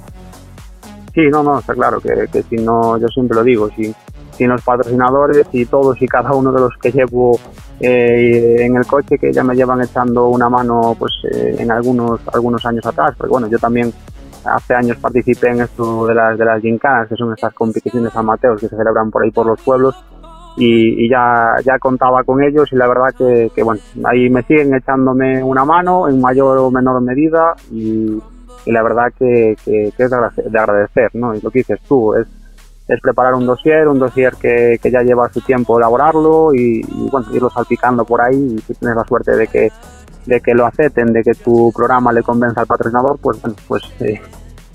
Sí, 1.15 1.21
no, 1.31 1.41
no, 1.41 1.59
está 1.59 1.73
claro 1.73 1.99
que, 2.01 2.27
que 2.31 2.43
si 2.43 2.57
no, 2.57 2.97
yo 2.97 3.07
siempre 3.07 3.37
lo 3.37 3.43
digo, 3.43 3.69
si, 3.69 3.95
sin 4.31 4.49
los 4.49 4.61
patrocinadores 4.61 5.47
y 5.53 5.65
todos 5.65 5.99
y 6.01 6.07
cada 6.07 6.33
uno 6.33 6.51
de 6.51 6.59
los 6.59 6.77
que 6.77 6.91
llevo 6.91 7.39
eh, 7.79 8.57
en 8.59 8.75
el 8.75 8.85
coche 8.85 9.17
que 9.17 9.31
ya 9.31 9.43
me 9.43 9.55
llevan 9.55 9.81
echando 9.81 10.27
una 10.27 10.49
mano 10.49 10.95
pues 10.99 11.13
eh, 11.31 11.55
en 11.59 11.71
algunos 11.71 12.19
algunos 12.33 12.65
años 12.65 12.85
atrás 12.85 13.13
porque 13.17 13.31
bueno 13.31 13.47
yo 13.47 13.57
también 13.59 13.93
hace 14.45 14.75
años 14.75 14.97
participé 14.97 15.49
en 15.49 15.61
esto 15.61 16.05
de 16.05 16.13
las, 16.13 16.37
de 16.37 16.45
las 16.45 16.61
gincanas, 16.61 17.09
que 17.09 17.15
son 17.15 17.33
estas 17.33 17.53
competiciones 17.53 18.15
amateurs 18.15 18.61
que 18.61 18.67
se 18.67 18.75
celebran 18.75 19.09
por 19.09 19.23
ahí 19.23 19.31
por 19.31 19.47
los 19.47 19.59
pueblos, 19.61 19.95
y, 20.57 21.09
ya, 21.09 21.55
ya 21.65 21.77
contaba 21.79 22.23
con 22.23 22.41
ellos 22.41 22.69
y 22.71 22.75
la 22.75 22.87
verdad 22.87 23.13
que, 23.17 23.51
que, 23.53 23.61
bueno, 23.61 23.81
ahí 24.05 24.29
me 24.29 24.41
siguen 24.43 24.73
echándome 24.73 25.43
una 25.43 25.65
mano 25.65 26.07
en 26.07 26.21
mayor 26.21 26.59
o 26.59 26.71
menor 26.71 27.01
medida 27.01 27.55
y, 27.71 28.21
la 28.71 28.83
verdad 28.83 29.13
que, 29.17 29.55
que, 29.63 29.87
es 29.97 30.09
de 30.09 30.59
agradecer, 30.59 31.11
¿no? 31.13 31.35
Y 31.35 31.41
lo 31.41 31.51
que 31.51 31.59
dices 31.59 31.79
tú, 31.87 32.13
es, 32.15 32.27
es 32.87 32.99
preparar 33.01 33.33
un 33.33 33.45
dossier, 33.45 33.87
un 33.87 33.99
dossier 33.99 34.33
que, 34.35 34.79
que 34.81 34.91
ya 34.91 35.01
lleva 35.01 35.31
su 35.31 35.41
tiempo 35.41 35.77
elaborarlo 35.77 36.53
y, 36.53 36.81
y, 36.81 37.09
bueno, 37.11 37.27
irlo 37.33 37.49
salpicando 37.49 38.05
por 38.05 38.21
ahí 38.21 38.55
y 38.57 38.59
si 38.59 38.73
tienes 38.75 38.97
la 38.97 39.03
suerte 39.05 39.35
de 39.35 39.47
que 39.47 39.71
de 40.25 40.41
que 40.41 40.53
lo 40.53 40.65
acepten, 40.65 41.13
de 41.13 41.23
que 41.23 41.33
tu 41.33 41.71
programa 41.71 42.11
le 42.11 42.23
convenza 42.23 42.61
al 42.61 42.67
patrocinador, 42.67 43.19
pues 43.19 43.41
bueno, 43.41 43.55
pues 43.67 43.83
eh, 43.99 44.19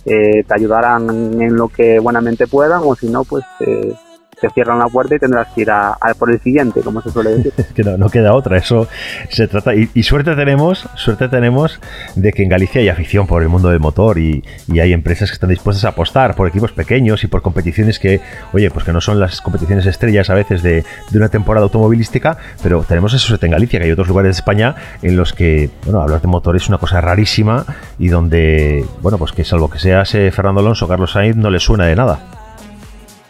eh, 0.05 0.45
te 0.47 0.55
ayudarán 0.55 1.41
en 1.41 1.57
lo 1.57 1.69
que 1.69 1.99
buenamente 1.99 2.47
puedan 2.47 2.83
o 2.85 2.95
si 2.95 3.09
no, 3.09 3.25
pues 3.25 3.45
eh, 3.61 3.93
te 4.41 4.49
cierran 4.51 4.79
la 4.79 4.87
puerta 4.87 5.15
y 5.15 5.19
tendrás 5.19 5.49
que 5.49 5.63
ir 5.63 5.71
a, 5.71 5.97
por 6.19 6.31
el 6.31 6.41
siguiente, 6.41 6.81
como 6.81 7.01
se 7.03 7.11
suele 7.11 7.31
decir. 7.37 7.53
que 7.75 7.83
no, 7.83 8.09
queda 8.09 8.35
otra, 8.35 8.57
eso 8.57 8.89
se 9.29 9.47
trata. 9.49 9.75
Y, 9.75 10.03
suerte 10.03 10.35
tenemos, 10.35 10.89
suerte 10.97 11.29
tenemos 11.29 11.81
de 12.17 12.33
que 12.33 12.43
en 12.43 12.49
Galicia 12.49 12.81
hay 12.81 12.89
afición 12.89 13.27
por 13.27 13.43
el 13.43 13.49
mundo 13.49 13.69
del 13.69 13.81
motor 13.81 14.19
y, 14.19 14.43
hay 14.81 14.95
empresas 14.95 15.29
que 15.29 15.35
están 15.35 15.51
dispuestas 15.51 15.85
a 15.85 15.89
apostar 15.89 16.35
por 16.35 16.49
equipos 16.49 16.73
pequeños 16.73 17.23
y 17.23 17.27
por 17.27 17.43
competiciones 17.43 17.99
que, 17.99 18.23
oye, 18.55 18.71
pues 18.71 18.87
que 18.87 18.95
no 18.95 19.03
son 19.03 19.21
las 19.21 19.43
competiciones 19.43 19.85
estrellas 19.85 20.31
a 20.31 20.35
veces 20.35 20.63
de, 20.63 20.85
una 21.13 21.29
temporada 21.29 21.65
automovilística, 21.65 22.39
pero 22.63 22.83
tenemos 22.85 23.13
eso 23.13 23.37
en 23.41 23.51
Galicia, 23.51 23.79
que 23.79 23.85
hay 23.85 23.93
otros 23.93 24.09
lugares 24.09 24.37
de 24.37 24.41
España 24.41 24.75
en 25.03 25.17
los 25.17 25.35
que, 25.35 25.69
bueno, 25.85 26.01
hablar 26.01 26.23
de 26.23 26.29
motor 26.29 26.57
es 26.57 26.69
una 26.69 26.79
cosa 26.79 27.03
rarísima 27.03 27.67
y 27.99 28.09
donde, 28.09 28.87
bueno, 29.03 29.19
pues 29.19 29.33
que 29.33 29.45
salvo 29.45 29.69
que 29.69 29.79
seas 29.79 30.11
Fernando 30.11 30.61
Alonso 30.61 30.89
Carlos 30.89 31.13
Sainz, 31.13 31.37
no 31.37 31.51
le 31.51 31.61
suena 31.61 31.85
de 31.85 31.97
nada. 31.97 32.40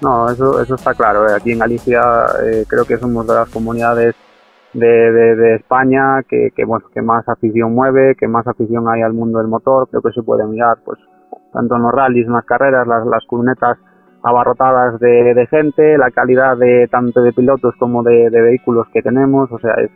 No, 0.03 0.31
eso, 0.31 0.61
eso 0.61 0.75
está 0.75 0.95
claro. 0.95 1.29
¿eh? 1.29 1.35
Aquí 1.37 1.53
en 1.53 1.59
Galicia 1.59 2.01
eh, 2.45 2.65
creo 2.67 2.85
que 2.85 2.97
somos 2.97 3.27
de 3.27 3.35
las 3.35 3.51
comunidades 3.51 4.15
de, 4.73 4.87
de, 4.87 5.55
España 5.57 6.23
que, 6.29 6.51
que, 6.55 6.65
más 7.03 7.29
afición 7.29 7.75
mueve, 7.75 8.15
que 8.15 8.29
más 8.29 8.47
afición 8.47 8.89
hay 8.89 9.03
al 9.03 9.13
mundo 9.13 9.39
del 9.39 9.49
motor. 9.49 9.89
Creo 9.91 10.01
que 10.01 10.13
se 10.13 10.23
puede 10.23 10.47
mirar 10.47 10.79
pues 10.85 10.99
tanto 11.53 11.77
en 11.77 11.83
los 11.83 11.93
rallies, 11.93 12.27
en 12.27 12.33
las 12.33 12.45
carreras, 12.45 12.87
las, 12.87 13.05
las 13.07 13.25
cunetas 13.27 13.77
abarrotadas 14.23 15.01
de, 15.01 15.47
gente, 15.51 15.99
la 15.99 16.11
calidad 16.11 16.57
de 16.57 16.89
tanto 16.91 17.23
de 17.23 17.33
pilotos 17.33 17.75
como 17.79 18.03
de, 18.03 18.29
vehículos 18.31 18.87
que 18.93 19.03
tenemos, 19.03 19.51
o 19.51 19.59
sea, 19.59 19.75
es, 19.75 19.91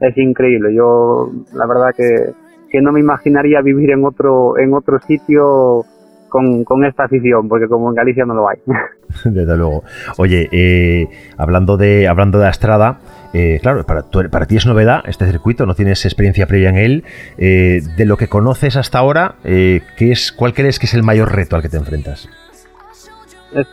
es 0.00 0.16
increíble. 0.18 0.74
Yo 0.74 1.30
la 1.54 1.66
verdad 1.66 1.90
que, 1.96 2.32
que 2.70 2.80
no 2.80 2.92
me 2.92 3.00
imaginaría 3.00 3.60
vivir 3.60 3.90
en 3.90 4.04
otro, 4.04 4.58
en 4.58 4.72
otro 4.74 4.98
sitio 5.00 5.84
con, 6.28 6.64
con, 6.64 6.84
esta 6.84 7.04
afición, 7.04 7.48
porque 7.48 7.68
como 7.68 7.88
en 7.90 7.94
Galicia 7.94 8.24
no 8.24 8.34
lo 8.34 8.48
hay. 8.48 8.58
Desde 9.24 9.56
luego. 9.56 9.84
Oye, 10.16 10.48
eh, 10.52 11.08
hablando 11.36 11.76
de 11.76 12.08
hablando 12.08 12.38
de 12.38 12.46
Astrada, 12.46 12.98
eh, 13.32 13.58
claro, 13.62 13.84
para, 13.84 14.02
para, 14.30 14.46
ti 14.46 14.56
es 14.56 14.66
novedad 14.66 15.02
este 15.06 15.26
circuito, 15.26 15.66
no 15.66 15.74
tienes 15.74 16.04
experiencia 16.04 16.46
previa 16.46 16.70
en 16.70 16.76
él. 16.76 17.04
Eh, 17.38 17.80
de 17.96 18.04
lo 18.04 18.16
que 18.16 18.28
conoces 18.28 18.76
hasta 18.76 18.98
ahora, 18.98 19.36
¿qué 19.42 19.82
es, 19.98 20.32
¿cuál 20.32 20.54
crees 20.54 20.78
que 20.78 20.86
es 20.86 20.94
el 20.94 21.02
mayor 21.02 21.34
reto 21.34 21.56
al 21.56 21.62
que 21.62 21.68
te 21.68 21.76
enfrentas? 21.76 22.28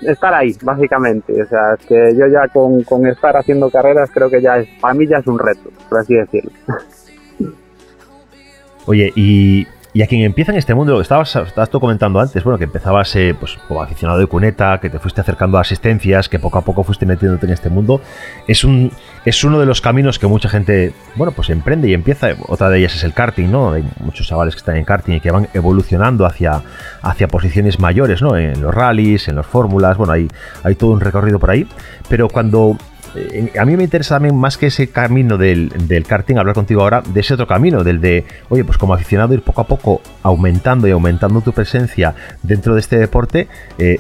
estar 0.07 0.33
ahí, 0.33 0.55
básicamente. 0.62 1.41
O 1.41 1.45
sea, 1.45 1.74
es 1.74 1.86
que 1.86 2.15
yo 2.15 2.27
ya 2.27 2.48
con, 2.48 2.83
con 2.83 3.05
estar 3.05 3.36
haciendo 3.36 3.69
carreras 3.69 4.10
creo 4.13 4.29
que 4.29 4.41
ya 4.41 4.60
es, 4.60 4.67
para 4.79 4.93
mí 4.93 5.07
ya 5.07 5.17
es 5.17 5.27
un 5.27 5.39
reto, 5.39 5.69
por 5.89 6.00
así 6.00 6.15
decirlo. 6.15 6.51
Oye, 8.86 9.12
y 9.15 9.65
y 9.93 10.01
a 10.01 10.07
quien 10.07 10.21
empieza 10.21 10.51
en 10.51 10.57
este 10.57 10.73
mundo, 10.73 10.93
lo 10.93 10.97
que 10.97 11.03
estabas, 11.03 11.38
tú 11.69 11.79
comentando 11.79 12.19
antes, 12.19 12.43
bueno, 12.43 12.57
que 12.57 12.63
empezabas 12.63 13.15
eh, 13.15 13.35
pues, 13.39 13.59
aficionado 13.79 14.19
de 14.19 14.25
cuneta, 14.25 14.79
que 14.79 14.89
te 14.89 14.97
fuiste 14.97 15.21
acercando 15.21 15.59
a 15.59 15.62
asistencias, 15.62 16.29
que 16.29 16.39
poco 16.39 16.57
a 16.57 16.62
poco 16.62 16.83
fuiste 16.83 17.05
metiéndote 17.05 17.45
en 17.45 17.53
este 17.53 17.69
mundo, 17.69 18.01
es, 18.47 18.63
un, 18.63 18.91
es 19.23 19.43
uno 19.43 19.59
de 19.59 19.67
los 19.67 19.81
caminos 19.81 20.17
que 20.17 20.25
mucha 20.25 20.50
gente, 20.50 20.93
bueno, 21.15 21.31
pues 21.31 21.51
emprende 21.51 21.88
y 21.89 21.93
empieza. 21.93 22.29
Otra 22.47 22.69
de 22.69 22.79
ellas 22.79 22.95
es 22.95 23.03
el 23.03 23.13
karting, 23.13 23.51
¿no? 23.51 23.73
Hay 23.73 23.83
muchos 24.00 24.27
chavales 24.27 24.55
que 24.55 24.59
están 24.59 24.77
en 24.77 24.85
karting 24.85 25.13
y 25.13 25.19
que 25.19 25.29
van 25.29 25.47
evolucionando 25.53 26.25
hacia, 26.25 26.63
hacia 27.03 27.27
posiciones 27.27 27.79
mayores, 27.79 28.23
¿no? 28.23 28.35
En 28.35 28.62
los 28.62 28.73
rallies, 28.73 29.27
en 29.27 29.35
las 29.35 29.45
fórmulas, 29.45 29.95
bueno, 29.97 30.13
hay, 30.13 30.27
hay 30.63 30.73
todo 30.73 30.89
un 30.89 31.01
recorrido 31.01 31.38
por 31.38 31.51
ahí. 31.51 31.67
Pero 32.09 32.29
cuando 32.29 32.77
eh, 33.15 33.51
a 33.60 33.65
mí 33.65 33.77
me 33.77 33.84
interesa 33.84 34.15
también 34.15 34.36
más 34.36 34.58
que 34.58 34.67
ese 34.67 34.89
camino 34.89 35.38
del, 35.38 35.72
karting, 36.08 36.38
hablar 36.38 36.55
contigo 36.55 36.82
ahora 36.82 37.01
de 37.01 37.20
ese 37.20 37.34
otro 37.34 37.48
camino, 37.48 37.84
del 37.84 38.01
de, 38.01 38.25
oye, 38.50 38.63
pues 38.63 38.77
como 38.77 38.93
aficionado 38.93 39.34
ir 39.34 39.41
poco 39.41 39.62
a 39.62 39.67
poco 39.67 40.01
aumentando 40.24 40.88
y 40.88 40.91
aumentando 40.91 41.41
tu 41.41 41.51
presencia 41.53 42.15
dentro 42.41 42.74
de 42.74 42.79
este 42.79 42.98
deporte. 42.98 43.48
Eh, 43.77 44.00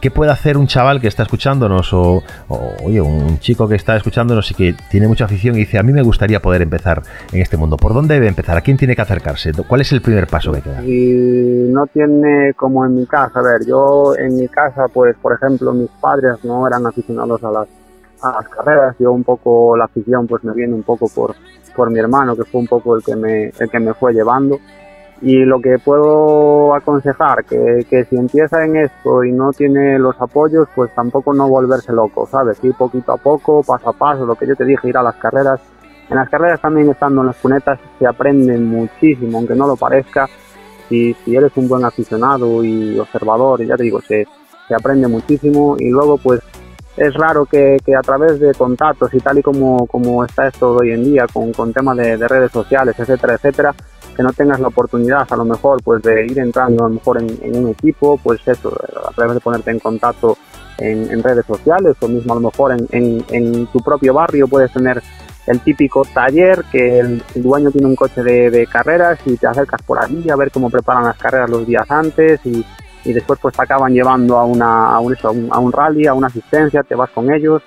¿Qué 0.00 0.10
puede 0.10 0.32
hacer 0.32 0.56
un 0.56 0.66
chaval 0.66 1.00
que 1.00 1.06
está 1.06 1.22
escuchándonos 1.22 1.92
o, 1.92 2.24
un 2.48 3.38
chico 3.38 3.68
que 3.68 3.76
está 3.76 3.94
escuchándonos 3.94 4.50
y 4.50 4.54
que 4.54 4.74
tiene 4.90 5.06
mucha 5.06 5.26
afición 5.26 5.54
y 5.54 5.58
dice, 5.58 5.78
a 5.78 5.84
mí 5.84 5.92
me 5.92 6.02
gustaría 6.02 6.42
poder 6.42 6.60
empezar 6.60 7.02
en 7.30 7.40
este 7.40 7.56
mundo? 7.56 7.76
¿Por 7.76 7.94
dónde 7.94 8.14
debe 8.14 8.26
empezar? 8.26 8.56
¿A 8.56 8.62
quién 8.62 8.76
tiene 8.76 8.96
que 8.96 9.02
acercarse? 9.02 9.52
¿Cuál 9.52 9.82
es 9.82 9.92
el 9.92 10.02
primer 10.02 10.26
paso 10.26 10.50
que 10.50 10.60
queda? 10.60 10.82
Y 10.84 11.68
no 11.70 11.86
tiene 11.86 12.52
como 12.54 12.84
en 12.84 12.96
mi 12.96 13.06
casa, 13.06 13.38
a 13.38 13.42
ver, 13.42 13.64
yo 13.64 14.16
en 14.16 14.34
mi 14.34 14.48
casa, 14.48 14.88
pues, 14.92 15.14
por 15.22 15.34
ejemplo, 15.34 15.72
mis 15.72 15.90
padres 16.00 16.32
no 16.42 16.66
eran 16.66 16.84
aficionados 16.84 17.44
a 17.44 17.52
las 17.52 17.68
a 18.22 18.32
las 18.32 18.48
carreras. 18.48 18.96
Yo 18.98 19.12
un 19.12 19.24
poco 19.24 19.76
la 19.76 19.84
afición 19.84 20.26
pues 20.26 20.44
me 20.44 20.52
viene 20.52 20.74
un 20.74 20.82
poco 20.82 21.06
por, 21.08 21.34
por 21.74 21.90
mi 21.90 21.98
hermano, 21.98 22.36
que 22.36 22.44
fue 22.44 22.60
un 22.60 22.66
poco 22.66 22.96
el 22.96 23.02
que 23.02 23.16
me, 23.16 23.46
el 23.46 23.70
que 23.70 23.80
me 23.80 23.94
fue 23.94 24.12
llevando. 24.12 24.58
Y 25.20 25.44
lo 25.44 25.60
que 25.60 25.78
puedo 25.78 26.74
aconsejar, 26.74 27.44
que, 27.44 27.86
que 27.88 28.04
si 28.06 28.16
empieza 28.16 28.64
en 28.64 28.76
esto 28.76 29.22
y 29.22 29.30
no 29.30 29.52
tiene 29.52 29.96
los 29.96 30.20
apoyos, 30.20 30.66
pues 30.74 30.92
tampoco 30.96 31.32
no 31.32 31.48
volverse 31.48 31.92
loco, 31.92 32.26
¿sabes? 32.26 32.58
Ir 32.64 32.74
poquito 32.74 33.12
a 33.12 33.16
poco, 33.16 33.62
paso 33.62 33.90
a 33.90 33.92
paso, 33.92 34.26
lo 34.26 34.34
que 34.34 34.48
yo 34.48 34.56
te 34.56 34.64
dije, 34.64 34.88
ir 34.88 34.96
a 34.96 35.02
las 35.02 35.14
carreras. 35.16 35.60
En 36.10 36.16
las 36.16 36.28
carreras 36.28 36.60
también 36.60 36.90
estando 36.90 37.20
en 37.20 37.28
las 37.28 37.36
cunetas 37.36 37.78
se 38.00 38.06
aprende 38.06 38.58
muchísimo, 38.58 39.38
aunque 39.38 39.54
no 39.54 39.68
lo 39.68 39.76
parezca. 39.76 40.28
Si, 40.88 41.14
si 41.24 41.36
eres 41.36 41.52
un 41.56 41.68
buen 41.68 41.84
aficionado 41.84 42.64
y 42.64 42.98
observador, 42.98 43.64
ya 43.64 43.76
te 43.76 43.84
digo, 43.84 44.00
se, 44.00 44.26
se 44.66 44.74
aprende 44.74 45.06
muchísimo 45.06 45.76
y 45.78 45.88
luego 45.88 46.18
pues 46.18 46.40
es 46.96 47.14
raro 47.14 47.46
que, 47.46 47.78
que, 47.84 47.96
a 47.96 48.00
través 48.00 48.38
de 48.38 48.52
contactos 48.52 49.12
y 49.14 49.18
tal 49.18 49.38
y 49.38 49.42
como, 49.42 49.86
como 49.86 50.24
está 50.24 50.48
esto 50.48 50.76
hoy 50.76 50.92
en 50.92 51.04
día 51.04 51.26
con, 51.32 51.52
con 51.52 51.72
temas 51.72 51.96
de, 51.96 52.16
redes 52.28 52.52
sociales, 52.52 52.94
etcétera, 52.98 53.34
etcétera, 53.34 53.74
que 54.14 54.22
no 54.22 54.32
tengas 54.32 54.60
la 54.60 54.68
oportunidad 54.68 55.26
a 55.28 55.36
lo 55.36 55.44
mejor 55.44 55.82
pues 55.82 56.02
de 56.02 56.26
ir 56.26 56.38
entrando 56.38 56.84
a 56.84 56.88
lo 56.88 56.94
mejor 56.94 57.22
en, 57.22 57.56
un 57.56 57.70
equipo, 57.70 58.18
pues 58.22 58.46
eso, 58.46 58.76
a 59.08 59.12
través 59.12 59.34
de 59.34 59.40
ponerte 59.40 59.70
en 59.70 59.78
contacto 59.78 60.36
en, 60.78 61.22
redes 61.22 61.46
sociales 61.46 61.96
o 62.00 62.08
mismo 62.08 62.32
a 62.32 62.36
lo 62.36 62.42
mejor 62.42 62.72
en, 62.72 63.24
en, 63.30 63.66
tu 63.68 63.78
propio 63.78 64.12
barrio 64.12 64.46
puedes 64.48 64.72
tener 64.72 65.02
el 65.46 65.60
típico 65.60 66.04
taller 66.12 66.62
que 66.70 67.00
el, 67.00 67.22
dueño 67.36 67.70
tiene 67.70 67.86
un 67.86 67.96
coche 67.96 68.22
de, 68.22 68.50
de, 68.50 68.66
carreras 68.66 69.18
y 69.24 69.36
te 69.36 69.46
acercas 69.46 69.82
por 69.82 69.98
allí 69.98 70.28
a 70.28 70.36
ver 70.36 70.50
cómo 70.50 70.68
preparan 70.68 71.04
las 71.04 71.16
carreras 71.16 71.48
los 71.48 71.66
días 71.66 71.90
antes 71.90 72.40
y, 72.44 72.64
y 73.04 73.12
después 73.12 73.38
pues 73.40 73.56
te 73.56 73.62
acaban 73.62 73.92
llevando 73.92 74.38
a, 74.38 74.44
una, 74.44 74.94
a, 74.94 75.00
un, 75.00 75.14
a, 75.50 75.58
un, 75.58 75.72
rally, 75.72 76.06
a 76.06 76.14
una 76.14 76.28
asistencia, 76.28 76.82
te 76.82 76.94
vas 76.94 77.10
con 77.10 77.32
ellos. 77.32 77.62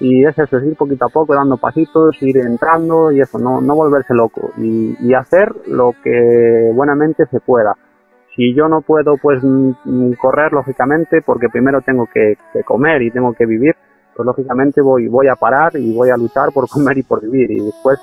Y 0.00 0.24
es 0.24 0.36
eso, 0.36 0.58
es 0.58 0.64
ir 0.64 0.76
poquito 0.76 1.06
a 1.06 1.08
poco 1.08 1.34
dando 1.34 1.56
pasitos, 1.56 2.20
ir 2.20 2.36
entrando 2.38 3.12
y 3.12 3.20
eso, 3.20 3.38
no, 3.38 3.60
no 3.60 3.74
volverse 3.74 4.12
loco. 4.12 4.50
Y, 4.58 4.96
y 5.00 5.14
hacer 5.14 5.54
lo 5.68 5.94
que 6.02 6.70
buenamente 6.74 7.26
se 7.26 7.40
pueda. 7.40 7.74
Si 8.34 8.52
yo 8.54 8.68
no 8.68 8.80
puedo 8.80 9.16
pues 9.16 9.40
correr 10.20 10.52
lógicamente 10.52 11.22
porque 11.22 11.48
primero 11.48 11.80
tengo 11.82 12.06
que, 12.12 12.36
que, 12.52 12.64
comer 12.64 13.02
y 13.02 13.12
tengo 13.12 13.32
que 13.32 13.46
vivir, 13.46 13.76
pues 14.14 14.26
lógicamente 14.26 14.80
voy, 14.80 15.06
voy 15.06 15.28
a 15.28 15.36
parar 15.36 15.76
y 15.76 15.94
voy 15.94 16.10
a 16.10 16.16
luchar 16.16 16.50
por 16.52 16.68
comer 16.72 16.98
y 16.98 17.02
por 17.04 17.22
vivir. 17.22 17.52
Y 17.52 17.64
después 17.64 17.98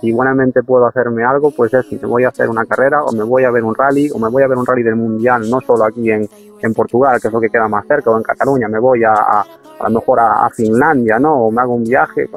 si 0.00 0.12
buenamente 0.12 0.62
puedo 0.62 0.86
hacerme 0.86 1.24
algo, 1.24 1.50
pues 1.50 1.74
es 1.74 1.86
si 1.86 1.96
me 1.96 2.06
voy 2.06 2.24
a 2.24 2.28
hacer 2.28 2.48
una 2.48 2.64
carrera 2.64 3.04
o 3.04 3.12
me 3.12 3.22
voy 3.22 3.44
a 3.44 3.50
ver 3.50 3.64
un 3.64 3.74
rally 3.74 4.10
o 4.10 4.18
me 4.18 4.28
voy 4.28 4.42
a 4.42 4.48
ver 4.48 4.56
un 4.56 4.64
rally 4.64 4.82
del 4.82 4.96
mundial, 4.96 5.48
no 5.48 5.60
solo 5.60 5.84
aquí 5.84 6.10
en, 6.10 6.28
en 6.60 6.74
Portugal, 6.74 7.20
que 7.20 7.28
es 7.28 7.34
lo 7.34 7.40
que 7.40 7.50
queda 7.50 7.68
más 7.68 7.86
cerca, 7.86 8.10
o 8.10 8.16
en 8.16 8.22
Cataluña, 8.22 8.68
me 8.68 8.78
voy 8.78 9.04
a, 9.04 9.12
a, 9.12 9.40
a 9.80 9.88
lo 9.88 10.00
mejor 10.00 10.20
a, 10.20 10.48
Finlandia, 10.50 11.18
¿no? 11.18 11.46
O 11.46 11.50
me 11.50 11.60
hago 11.60 11.74
un 11.74 11.84
viaje. 11.84 12.28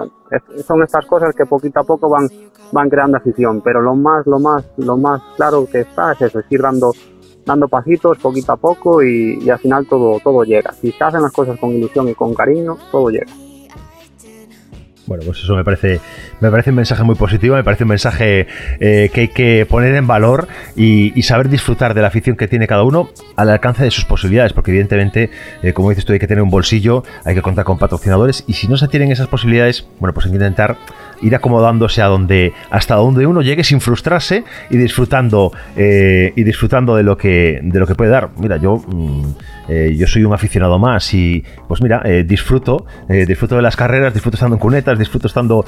son 0.66 0.84
estas 0.84 1.06
cosas 1.06 1.34
que 1.36 1.46
poquito 1.46 1.80
a 1.80 1.84
poco 1.84 2.10
van, 2.10 2.28
van 2.72 2.90
creando 2.90 3.18
afición, 3.18 3.62
pero 3.62 3.82
lo 3.82 3.96
más, 3.96 4.26
lo 4.28 4.40
más, 4.40 4.66
lo 4.78 4.98
más 4.98 5.22
claro 5.36 5.66
que 5.66 5.82
está 5.82 6.14
es 6.14 6.22
eso, 6.22 6.40
es 6.40 6.46
ir 6.50 6.62
dando 6.62 6.92
dando 7.46 7.68
pasitos 7.68 8.20
poquito 8.20 8.54
a 8.54 8.56
poco 8.58 9.04
y, 9.04 9.38
y 9.42 9.50
al 9.50 9.60
final 9.60 9.86
todo, 9.86 10.18
todo 10.24 10.44
llega. 10.44 10.72
Si 10.72 10.92
se 10.92 11.04
hacen 11.04 11.22
las 11.22 11.34
cosas 11.34 11.60
con 11.60 11.72
ilusión 11.72 12.08
y 12.08 12.16
con 12.16 12.34
cariño, 12.34 12.78
todo 12.90 13.10
llega. 13.10 13.32
Bueno, 15.06 15.24
pues 15.26 15.40
eso 15.40 15.56
me 15.56 15.66
parece, 15.66 16.00
me 16.40 16.50
parece 16.50 16.70
un 16.70 16.78
mensaje 16.78 17.04
muy 17.04 17.16
positivo, 17.16 17.56
me 17.56 17.64
parece 17.64 17.84
un 17.84 17.90
mensaje 17.90 18.48
eh, 18.80 19.10
que 19.14 19.22
hay 19.22 19.28
que 19.28 19.66
poner 19.70 19.96
en 19.96 20.08
valor 20.08 20.48
y, 20.78 21.22
saber 21.24 21.50
disfrutar 21.50 21.94
de 21.94 22.02
la 22.02 22.08
afición 22.08 22.36
que 22.36 22.48
tiene 22.48 22.68
cada 22.68 22.84
uno 22.84 23.10
al 23.38 23.50
alcance 23.50 23.84
de 23.84 23.92
sus 23.92 24.06
posibilidades, 24.06 24.54
porque 24.54 24.72
evidentemente, 24.72 25.30
eh, 25.62 25.74
como 25.74 25.90
dices 25.90 26.06
tú, 26.06 26.14
hay 26.14 26.20
que 26.20 26.28
tener 26.28 26.42
un 26.42 26.50
bolsillo, 26.50 27.04
hay 27.26 27.34
que 27.36 27.42
contar 27.42 27.66
con 27.66 27.78
patrocinadores 27.78 28.44
y 28.48 28.54
si 28.54 28.68
no 28.68 28.78
se 28.78 28.88
tienen 28.88 29.12
esas 29.12 29.28
posibilidades, 29.28 29.88
bueno, 30.00 30.14
pues 30.14 30.26
hay 30.26 30.32
que 30.32 30.38
intentar 30.38 30.78
ir 31.24 31.36
acomodándose 31.36 32.02
a 32.02 32.06
donde 32.06 32.54
hasta 32.70 32.96
donde 32.96 33.26
uno 33.26 33.42
llegue 33.42 33.64
sin 33.64 33.82
frustrarse 33.82 34.44
y 34.70 34.78
disfrutando 34.78 35.52
eh, 35.76 36.34
y 36.36 36.44
disfrutando 36.44 36.96
de 36.96 37.04
lo 37.04 37.18
que 37.18 37.60
de 37.64 37.80
lo 37.80 37.88
que 37.88 37.96
puede 37.96 38.12
dar. 38.12 38.30
Mira, 38.38 38.58
yo 38.58 38.78
mm, 38.78 39.24
eh, 39.70 39.96
yo 39.98 40.06
soy 40.08 40.24
un 40.26 40.34
aficionado 40.34 40.78
más 40.78 41.14
y 41.14 41.44
pues 41.68 41.82
mira 41.82 42.02
eh, 42.04 42.24
disfruto 42.28 42.86
disfruto 43.08 43.56
de 43.56 43.62
las 43.62 43.76
carreras, 43.76 44.14
disfruto 44.14 44.36
estando 44.36 44.56
en 44.56 44.60
cunetas, 44.60 45.00
disfruto 45.00 45.28
estando 45.28 45.66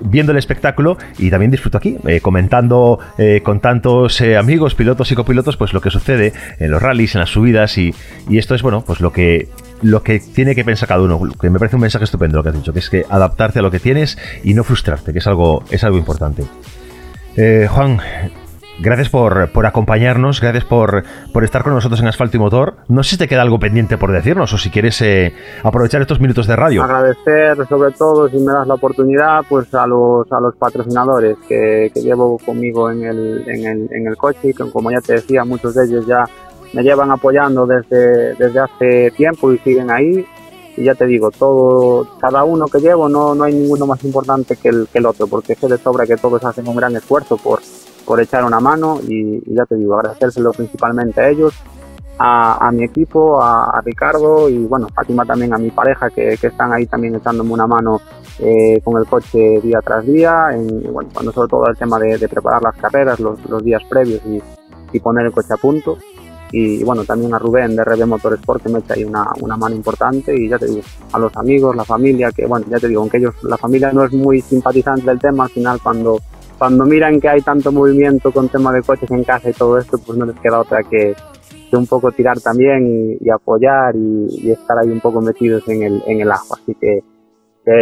viendo 0.00 0.32
el 0.32 0.38
espectáculo 0.38 0.96
y 1.18 1.30
también 1.30 1.50
disfruto 1.50 1.78
aquí 1.78 1.96
comentando 2.22 2.98
con 3.42 3.60
tantos 3.60 4.20
amigos 4.20 4.74
pilotos 4.74 5.10
y 5.10 5.14
copilotos 5.14 5.56
pues 5.56 5.72
lo 5.72 5.80
que 5.80 5.90
sucede 5.90 6.32
en 6.58 6.70
los 6.70 6.80
rallies, 6.80 7.14
en 7.14 7.20
las 7.20 7.30
subidas 7.30 7.76
y, 7.78 7.94
y 8.28 8.38
esto 8.38 8.54
es 8.54 8.62
bueno 8.62 8.84
pues 8.86 9.00
lo 9.00 9.12
que 9.12 9.48
lo 9.82 10.02
que 10.02 10.20
tiene 10.20 10.54
que 10.54 10.64
pensar 10.64 10.88
cada 10.88 11.02
uno, 11.02 11.20
que 11.40 11.50
me 11.50 11.58
parece 11.58 11.76
un 11.76 11.82
mensaje 11.82 12.04
estupendo 12.04 12.38
lo 12.38 12.42
que 12.42 12.50
has 12.50 12.54
dicho, 12.54 12.72
que 12.72 12.78
es 12.78 12.90
que 12.90 13.04
adaptarte 13.08 13.58
a 13.58 13.62
lo 13.62 13.70
que 13.70 13.80
tienes 13.80 14.18
y 14.42 14.54
no 14.54 14.64
frustrarte, 14.64 15.12
que 15.12 15.18
es 15.18 15.26
algo, 15.26 15.62
es 15.70 15.84
algo 15.84 15.98
importante. 15.98 16.44
Eh, 17.36 17.68
Juan, 17.70 17.98
gracias 18.80 19.08
por, 19.08 19.50
por, 19.52 19.66
acompañarnos, 19.66 20.40
gracias 20.40 20.64
por, 20.64 21.04
por, 21.32 21.44
estar 21.44 21.62
con 21.62 21.74
nosotros 21.74 22.00
en 22.00 22.08
Asfalto 22.08 22.36
y 22.36 22.40
Motor. 22.40 22.76
No 22.88 23.02
sé 23.02 23.10
si 23.10 23.18
te 23.18 23.28
queda 23.28 23.42
algo 23.42 23.58
pendiente 23.58 23.98
por 23.98 24.10
decirnos 24.12 24.52
o 24.52 24.58
si 24.58 24.70
quieres 24.70 25.00
eh, 25.02 25.32
aprovechar 25.62 26.00
estos 26.00 26.20
minutos 26.20 26.46
de 26.46 26.56
radio. 26.56 26.82
Agradecer 26.82 27.56
sobre 27.68 27.92
todo, 27.92 28.28
si 28.28 28.38
me 28.38 28.52
das 28.52 28.66
la 28.66 28.74
oportunidad, 28.74 29.42
pues 29.48 29.72
a 29.74 29.86
los, 29.86 30.30
a 30.32 30.40
los 30.40 30.56
patrocinadores 30.56 31.36
que, 31.48 31.90
llevo 31.94 32.38
conmigo 32.38 32.90
en 32.90 33.04
el, 33.04 33.44
en, 33.48 33.66
el, 33.66 33.88
en 33.92 34.06
el 34.06 34.16
coche 34.16 34.50
y 34.50 34.54
que 34.54 34.70
como 34.70 34.90
ya 34.90 35.00
te 35.00 35.14
decía, 35.14 35.44
muchos 35.44 35.74
de 35.74 35.84
ellos 35.84 36.06
ya 36.06 36.24
me 36.72 36.82
llevan 36.82 37.10
apoyando 37.10 37.66
desde, 37.66 38.34
desde 38.34 38.60
hace 38.60 39.10
tiempo 39.12 39.52
y 39.52 39.58
siguen 39.58 39.90
ahí. 39.90 40.26
Y 40.76 40.84
ya 40.84 40.94
te 40.94 41.06
digo, 41.06 41.30
todo, 41.30 42.06
cada 42.20 42.44
uno 42.44 42.66
que 42.66 42.78
llevo 42.78 43.08
no, 43.08 43.34
no 43.34 43.44
hay 43.44 43.54
ninguno 43.54 43.86
más 43.86 44.04
importante 44.04 44.56
que 44.56 44.68
el, 44.68 44.86
que 44.92 44.98
el 44.98 45.06
otro, 45.06 45.26
porque 45.26 45.56
sé 45.56 45.66
de 45.66 45.76
sobra 45.76 46.06
que 46.06 46.16
todos 46.16 46.44
hacen 46.44 46.68
un 46.68 46.76
gran 46.76 46.94
esfuerzo 46.94 47.36
por, 47.36 47.60
por 48.04 48.20
echar 48.20 48.44
una 48.44 48.60
mano 48.60 49.00
y, 49.02 49.42
ya 49.52 49.66
te 49.66 49.74
digo, 49.74 49.96
agradecérselo 49.96 50.52
principalmente 50.52 51.20
a 51.20 51.30
ellos, 51.30 51.52
a, 52.16 52.68
a 52.68 52.70
mi 52.70 52.84
equipo, 52.84 53.42
a, 53.42 53.80
Ricardo 53.84 54.48
y 54.48 54.58
bueno, 54.66 54.86
a 54.94 55.04
Tima 55.04 55.24
también, 55.24 55.52
a 55.52 55.58
mi 55.58 55.70
pareja 55.70 56.10
que, 56.10 56.36
que 56.40 56.46
están 56.46 56.72
ahí 56.72 56.86
también 56.86 57.16
echándome 57.16 57.52
una 57.52 57.66
mano 57.66 58.00
eh, 58.38 58.80
con 58.84 58.98
el 58.98 59.06
coche 59.06 59.60
día 59.60 59.80
tras 59.84 60.06
día, 60.06 60.50
en, 60.52 60.92
bueno, 60.92 61.10
cuando 61.12 61.32
sobre 61.32 61.48
todo 61.48 61.66
el 61.66 61.76
tema 61.76 61.98
de, 61.98 62.18
de 62.18 62.28
preparar 62.28 62.62
las 62.62 62.76
carreras, 62.76 63.18
los, 63.18 63.44
los 63.50 63.64
días 63.64 63.82
previos 63.88 64.20
y, 64.26 64.40
y 64.92 65.00
poner 65.00 65.26
el 65.26 65.32
coche 65.32 65.54
a 65.54 65.56
punto 65.56 65.98
y 66.52 66.82
bueno, 66.84 67.04
también 67.04 67.34
a 67.34 67.38
Rubén 67.38 67.76
de 67.76 67.84
Red 67.84 68.04
Motorsport 68.06 68.62
que 68.62 68.68
me 68.68 68.78
echa 68.78 68.94
ahí 68.94 69.04
una, 69.04 69.26
una 69.40 69.56
mano 69.56 69.74
importante 69.74 70.34
y 70.34 70.48
ya 70.48 70.58
te 70.58 70.66
digo, 70.66 70.82
a 71.12 71.18
los 71.18 71.36
amigos, 71.36 71.76
la 71.76 71.84
familia, 71.84 72.30
que 72.32 72.46
bueno, 72.46 72.66
ya 72.68 72.78
te 72.78 72.88
digo, 72.88 73.02
aunque 73.02 73.18
ellos, 73.18 73.34
la 73.42 73.56
familia 73.56 73.92
no 73.92 74.04
es 74.04 74.12
muy 74.12 74.40
simpatizante 74.40 75.06
del 75.06 75.18
tema, 75.18 75.44
al 75.44 75.50
final 75.50 75.80
cuando, 75.82 76.18
cuando 76.58 76.84
miran 76.84 77.20
que 77.20 77.28
hay 77.28 77.40
tanto 77.42 77.72
movimiento 77.72 78.32
con 78.32 78.48
tema 78.48 78.72
de 78.72 78.82
coches 78.82 79.10
en 79.10 79.24
casa 79.24 79.50
y 79.50 79.52
todo 79.52 79.78
esto, 79.78 79.98
pues 79.98 80.18
no 80.18 80.26
les 80.26 80.38
queda 80.40 80.60
otra 80.60 80.82
que, 80.82 81.14
que 81.70 81.76
un 81.76 81.86
poco 81.86 82.12
tirar 82.12 82.40
también 82.40 83.18
y, 83.20 83.30
apoyar 83.30 83.94
y, 83.94 84.50
estar 84.50 84.78
ahí 84.78 84.90
un 84.90 85.00
poco 85.00 85.20
metidos 85.20 85.68
en 85.68 85.82
el, 85.82 86.02
en 86.06 86.20
el 86.20 86.30
agua. 86.30 86.58
Así 86.62 86.74
que 86.74 87.02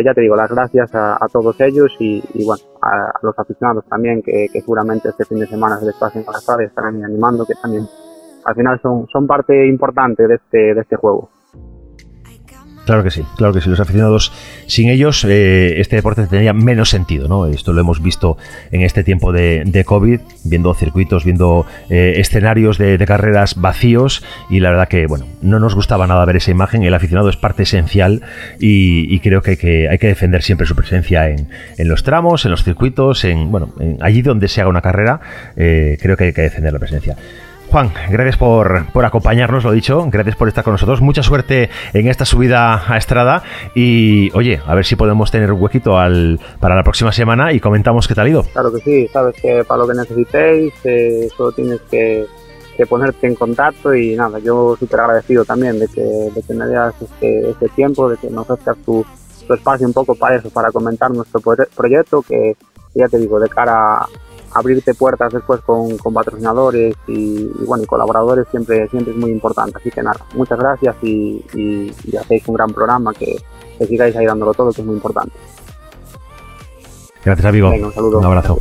ya 0.05 0.15
te 0.15 0.21
digo, 0.21 0.35
las 0.35 0.51
gracias 0.51 0.91
a, 0.95 1.27
todos 1.33 1.61
ellos 1.61 1.93
y, 2.01 2.23
bueno, 2.45 2.63
a, 2.83 3.13
los 3.23 3.39
aficionados 3.39 3.85
también, 3.89 4.23
que, 4.23 4.49
seguramente 4.53 5.11
este 5.11 5.25
fin 5.25 5.39
de 5.39 5.47
semana 5.47 5.79
se 5.79 5.87
les 5.87 5.95
pasen 5.95 6.25
a 6.27 6.33
la 6.33 6.63
y 6.63 6.67
estarán 6.67 7.05
animando, 7.05 7.45
que 7.47 7.55
también 7.55 7.87
al 8.47 8.55
final 8.55 8.81
son, 8.81 9.07
son 9.09 9.27
parte 9.27 9.67
importante 9.67 10.27
de 10.27 10.37
este, 10.37 10.75
de 10.75 10.81
este 10.81 10.97
juego. 10.97 11.29
Claro 12.87 13.03
que 13.03 13.11
sí, 13.11 13.25
claro 13.37 13.53
que 13.53 13.61
sí. 13.61 13.69
Los 13.69 13.81
aficionados, 13.81 14.33
sin 14.67 14.89
ellos, 14.89 15.25
eh, 15.25 15.81
este 15.81 15.97
deporte 15.97 16.25
tendría 16.25 16.53
menos 16.53 16.89
sentido, 16.89 17.27
¿no? 17.27 17.47
Esto 17.47 17.73
lo 17.73 17.81
hemos 17.81 18.01
visto 18.01 18.39
en 18.71 18.83
este 18.83 19.03
tiempo 19.03 19.33
de, 19.33 19.83
COVID, 19.85 20.21
viendo 20.45 20.73
circuitos, 20.73 21.25
viendo 21.25 21.67
eh, 21.91 22.15
escenarios 22.19 22.79
de, 22.79 23.05
carreras 23.05 23.61
vacíos 23.61 24.25
y 24.49 24.61
la 24.61 24.71
verdad 24.71 24.87
que, 24.87 25.09
bueno, 25.09 25.27
no 25.43 25.59
nos 25.59 25.75
gustaba 25.75 26.07
nada 26.07 26.25
ver 26.27 26.37
esa 26.37 26.53
imagen. 26.53 26.85
El 26.85 26.95
aficionado 26.95 27.29
es 27.29 27.37
parte 27.37 27.65
esencial 27.65 28.23
y, 28.61 29.19
creo 29.19 29.43
que 29.43 29.53
hay, 29.53 29.57
que 29.57 29.89
hay, 29.89 29.99
que 29.99 30.07
defender 30.07 30.45
siempre 30.45 30.65
su 30.65 30.77
presencia 30.77 31.29
en, 31.29 31.49
los 31.79 32.05
tramos, 32.05 32.45
en 32.45 32.53
los 32.53 32.63
circuitos, 32.63 33.25
en, 33.25 33.51
bueno, 33.51 33.75
allí 34.01 34.23
donde 34.23 34.47
se 34.47 34.61
haga 34.61 34.71
una 34.71 34.81
carrera, 34.81 35.21
eh, 35.57 35.99
creo 36.01 36.17
que 36.17 36.25
hay 36.25 36.33
que 36.33 36.43
defender 36.43 36.73
la 36.73 36.79
presencia. 36.79 37.17
Juan, 37.77 37.93
gracias 38.09 38.39
por, 38.39 38.91
por, 38.91 39.05
acompañarnos, 39.05 39.63
lo 39.63 39.71
dicho, 39.71 40.09
gracias 40.11 40.35
por 40.35 40.49
estar 40.49 40.65
con 40.65 40.73
nosotros. 40.73 41.03
Mucha 41.03 41.23
suerte 41.23 41.69
en 41.93 42.09
esta 42.09 42.25
subida 42.25 42.91
a 42.91 42.97
Estrada 42.97 43.43
y, 43.75 44.31
oye, 44.33 44.63
a 44.67 44.75
ver 44.75 44.87
si 44.87 44.97
podemos 44.97 45.31
tener 45.31 45.53
un 45.53 45.61
huequito 45.61 45.99
al, 45.99 46.41
para 46.59 46.75
la 46.75 46.83
próxima 46.83 47.13
semana 47.13 47.53
y 47.53 47.61
comentamos 47.61 48.09
qué 48.09 48.15
tal 48.15 48.25
ha 48.25 48.31
ido. 48.31 48.45
Claro 48.45 48.73
que 48.73 48.81
sí, 48.81 49.09
sabes 49.09 49.39
que 49.43 49.63
para 49.65 49.83
lo 49.83 49.89
que 49.89 49.93
necesitéis, 49.93 50.73
eh, 50.85 51.29
solo 51.37 51.53
tienes 51.53 51.83
que, 51.91 52.25
ponerte 52.89 53.27
en 53.27 53.35
contacto 53.35 53.95
y 53.95 54.17
nada, 54.17 54.39
yo 54.39 54.75
súper 54.81 55.01
agradecido 55.01 55.45
también 55.45 55.79
de 55.79 55.87
que, 55.89 56.01
de 56.01 56.43
que 56.43 56.55
me 56.55 56.65
des 56.65 56.95
este, 57.03 57.51
este, 57.51 57.69
tiempo, 57.69 58.09
de 58.09 58.17
que 58.17 58.31
nos 58.31 58.49
ofrezcas 58.49 58.79
tu, 58.87 59.05
tu 59.47 59.53
espacio 59.53 59.87
un 59.87 59.93
poco 59.93 60.15
para 60.15 60.37
eso, 60.37 60.49
para 60.49 60.73
comentar 60.73 61.11
nuestro 61.11 61.43
proyecto, 61.77 62.23
que 62.23 62.57
ya 62.95 63.07
te 63.07 63.19
digo, 63.19 63.39
de 63.39 63.51
cara 63.51 64.07
abrirte 64.59 64.95
puertas 64.95 65.33
después 65.33 65.61
con, 65.61 65.97
patrocinadores 66.15 66.95
y, 67.07 67.45
bueno, 67.67 67.85
y 67.85 67.87
colaboradores 67.87 68.47
siempre, 68.51 68.89
siempre 68.89 69.13
es 69.13 69.19
muy 69.19 69.31
importante. 69.31 69.79
Así 69.79 69.91
que 69.91 70.03
nada, 70.03 70.21
muchas 70.35 70.59
gracias 70.59 70.97
y, 71.03 71.93
hacéis 72.19 72.47
un 72.49 72.55
gran 72.55 72.73
programa, 72.73 73.13
que, 73.13 73.37
sigáis 73.87 74.17
ahí 74.17 74.27
dándolo 74.27 74.55
todo, 74.55 74.73
que 74.73 74.81
es 74.81 74.87
muy 74.87 74.97
importante. 74.97 75.35
Gracias, 77.25 77.47
amigo. 77.47 77.71
un, 77.71 78.15
un 78.15 78.25
abrazo. 78.25 78.59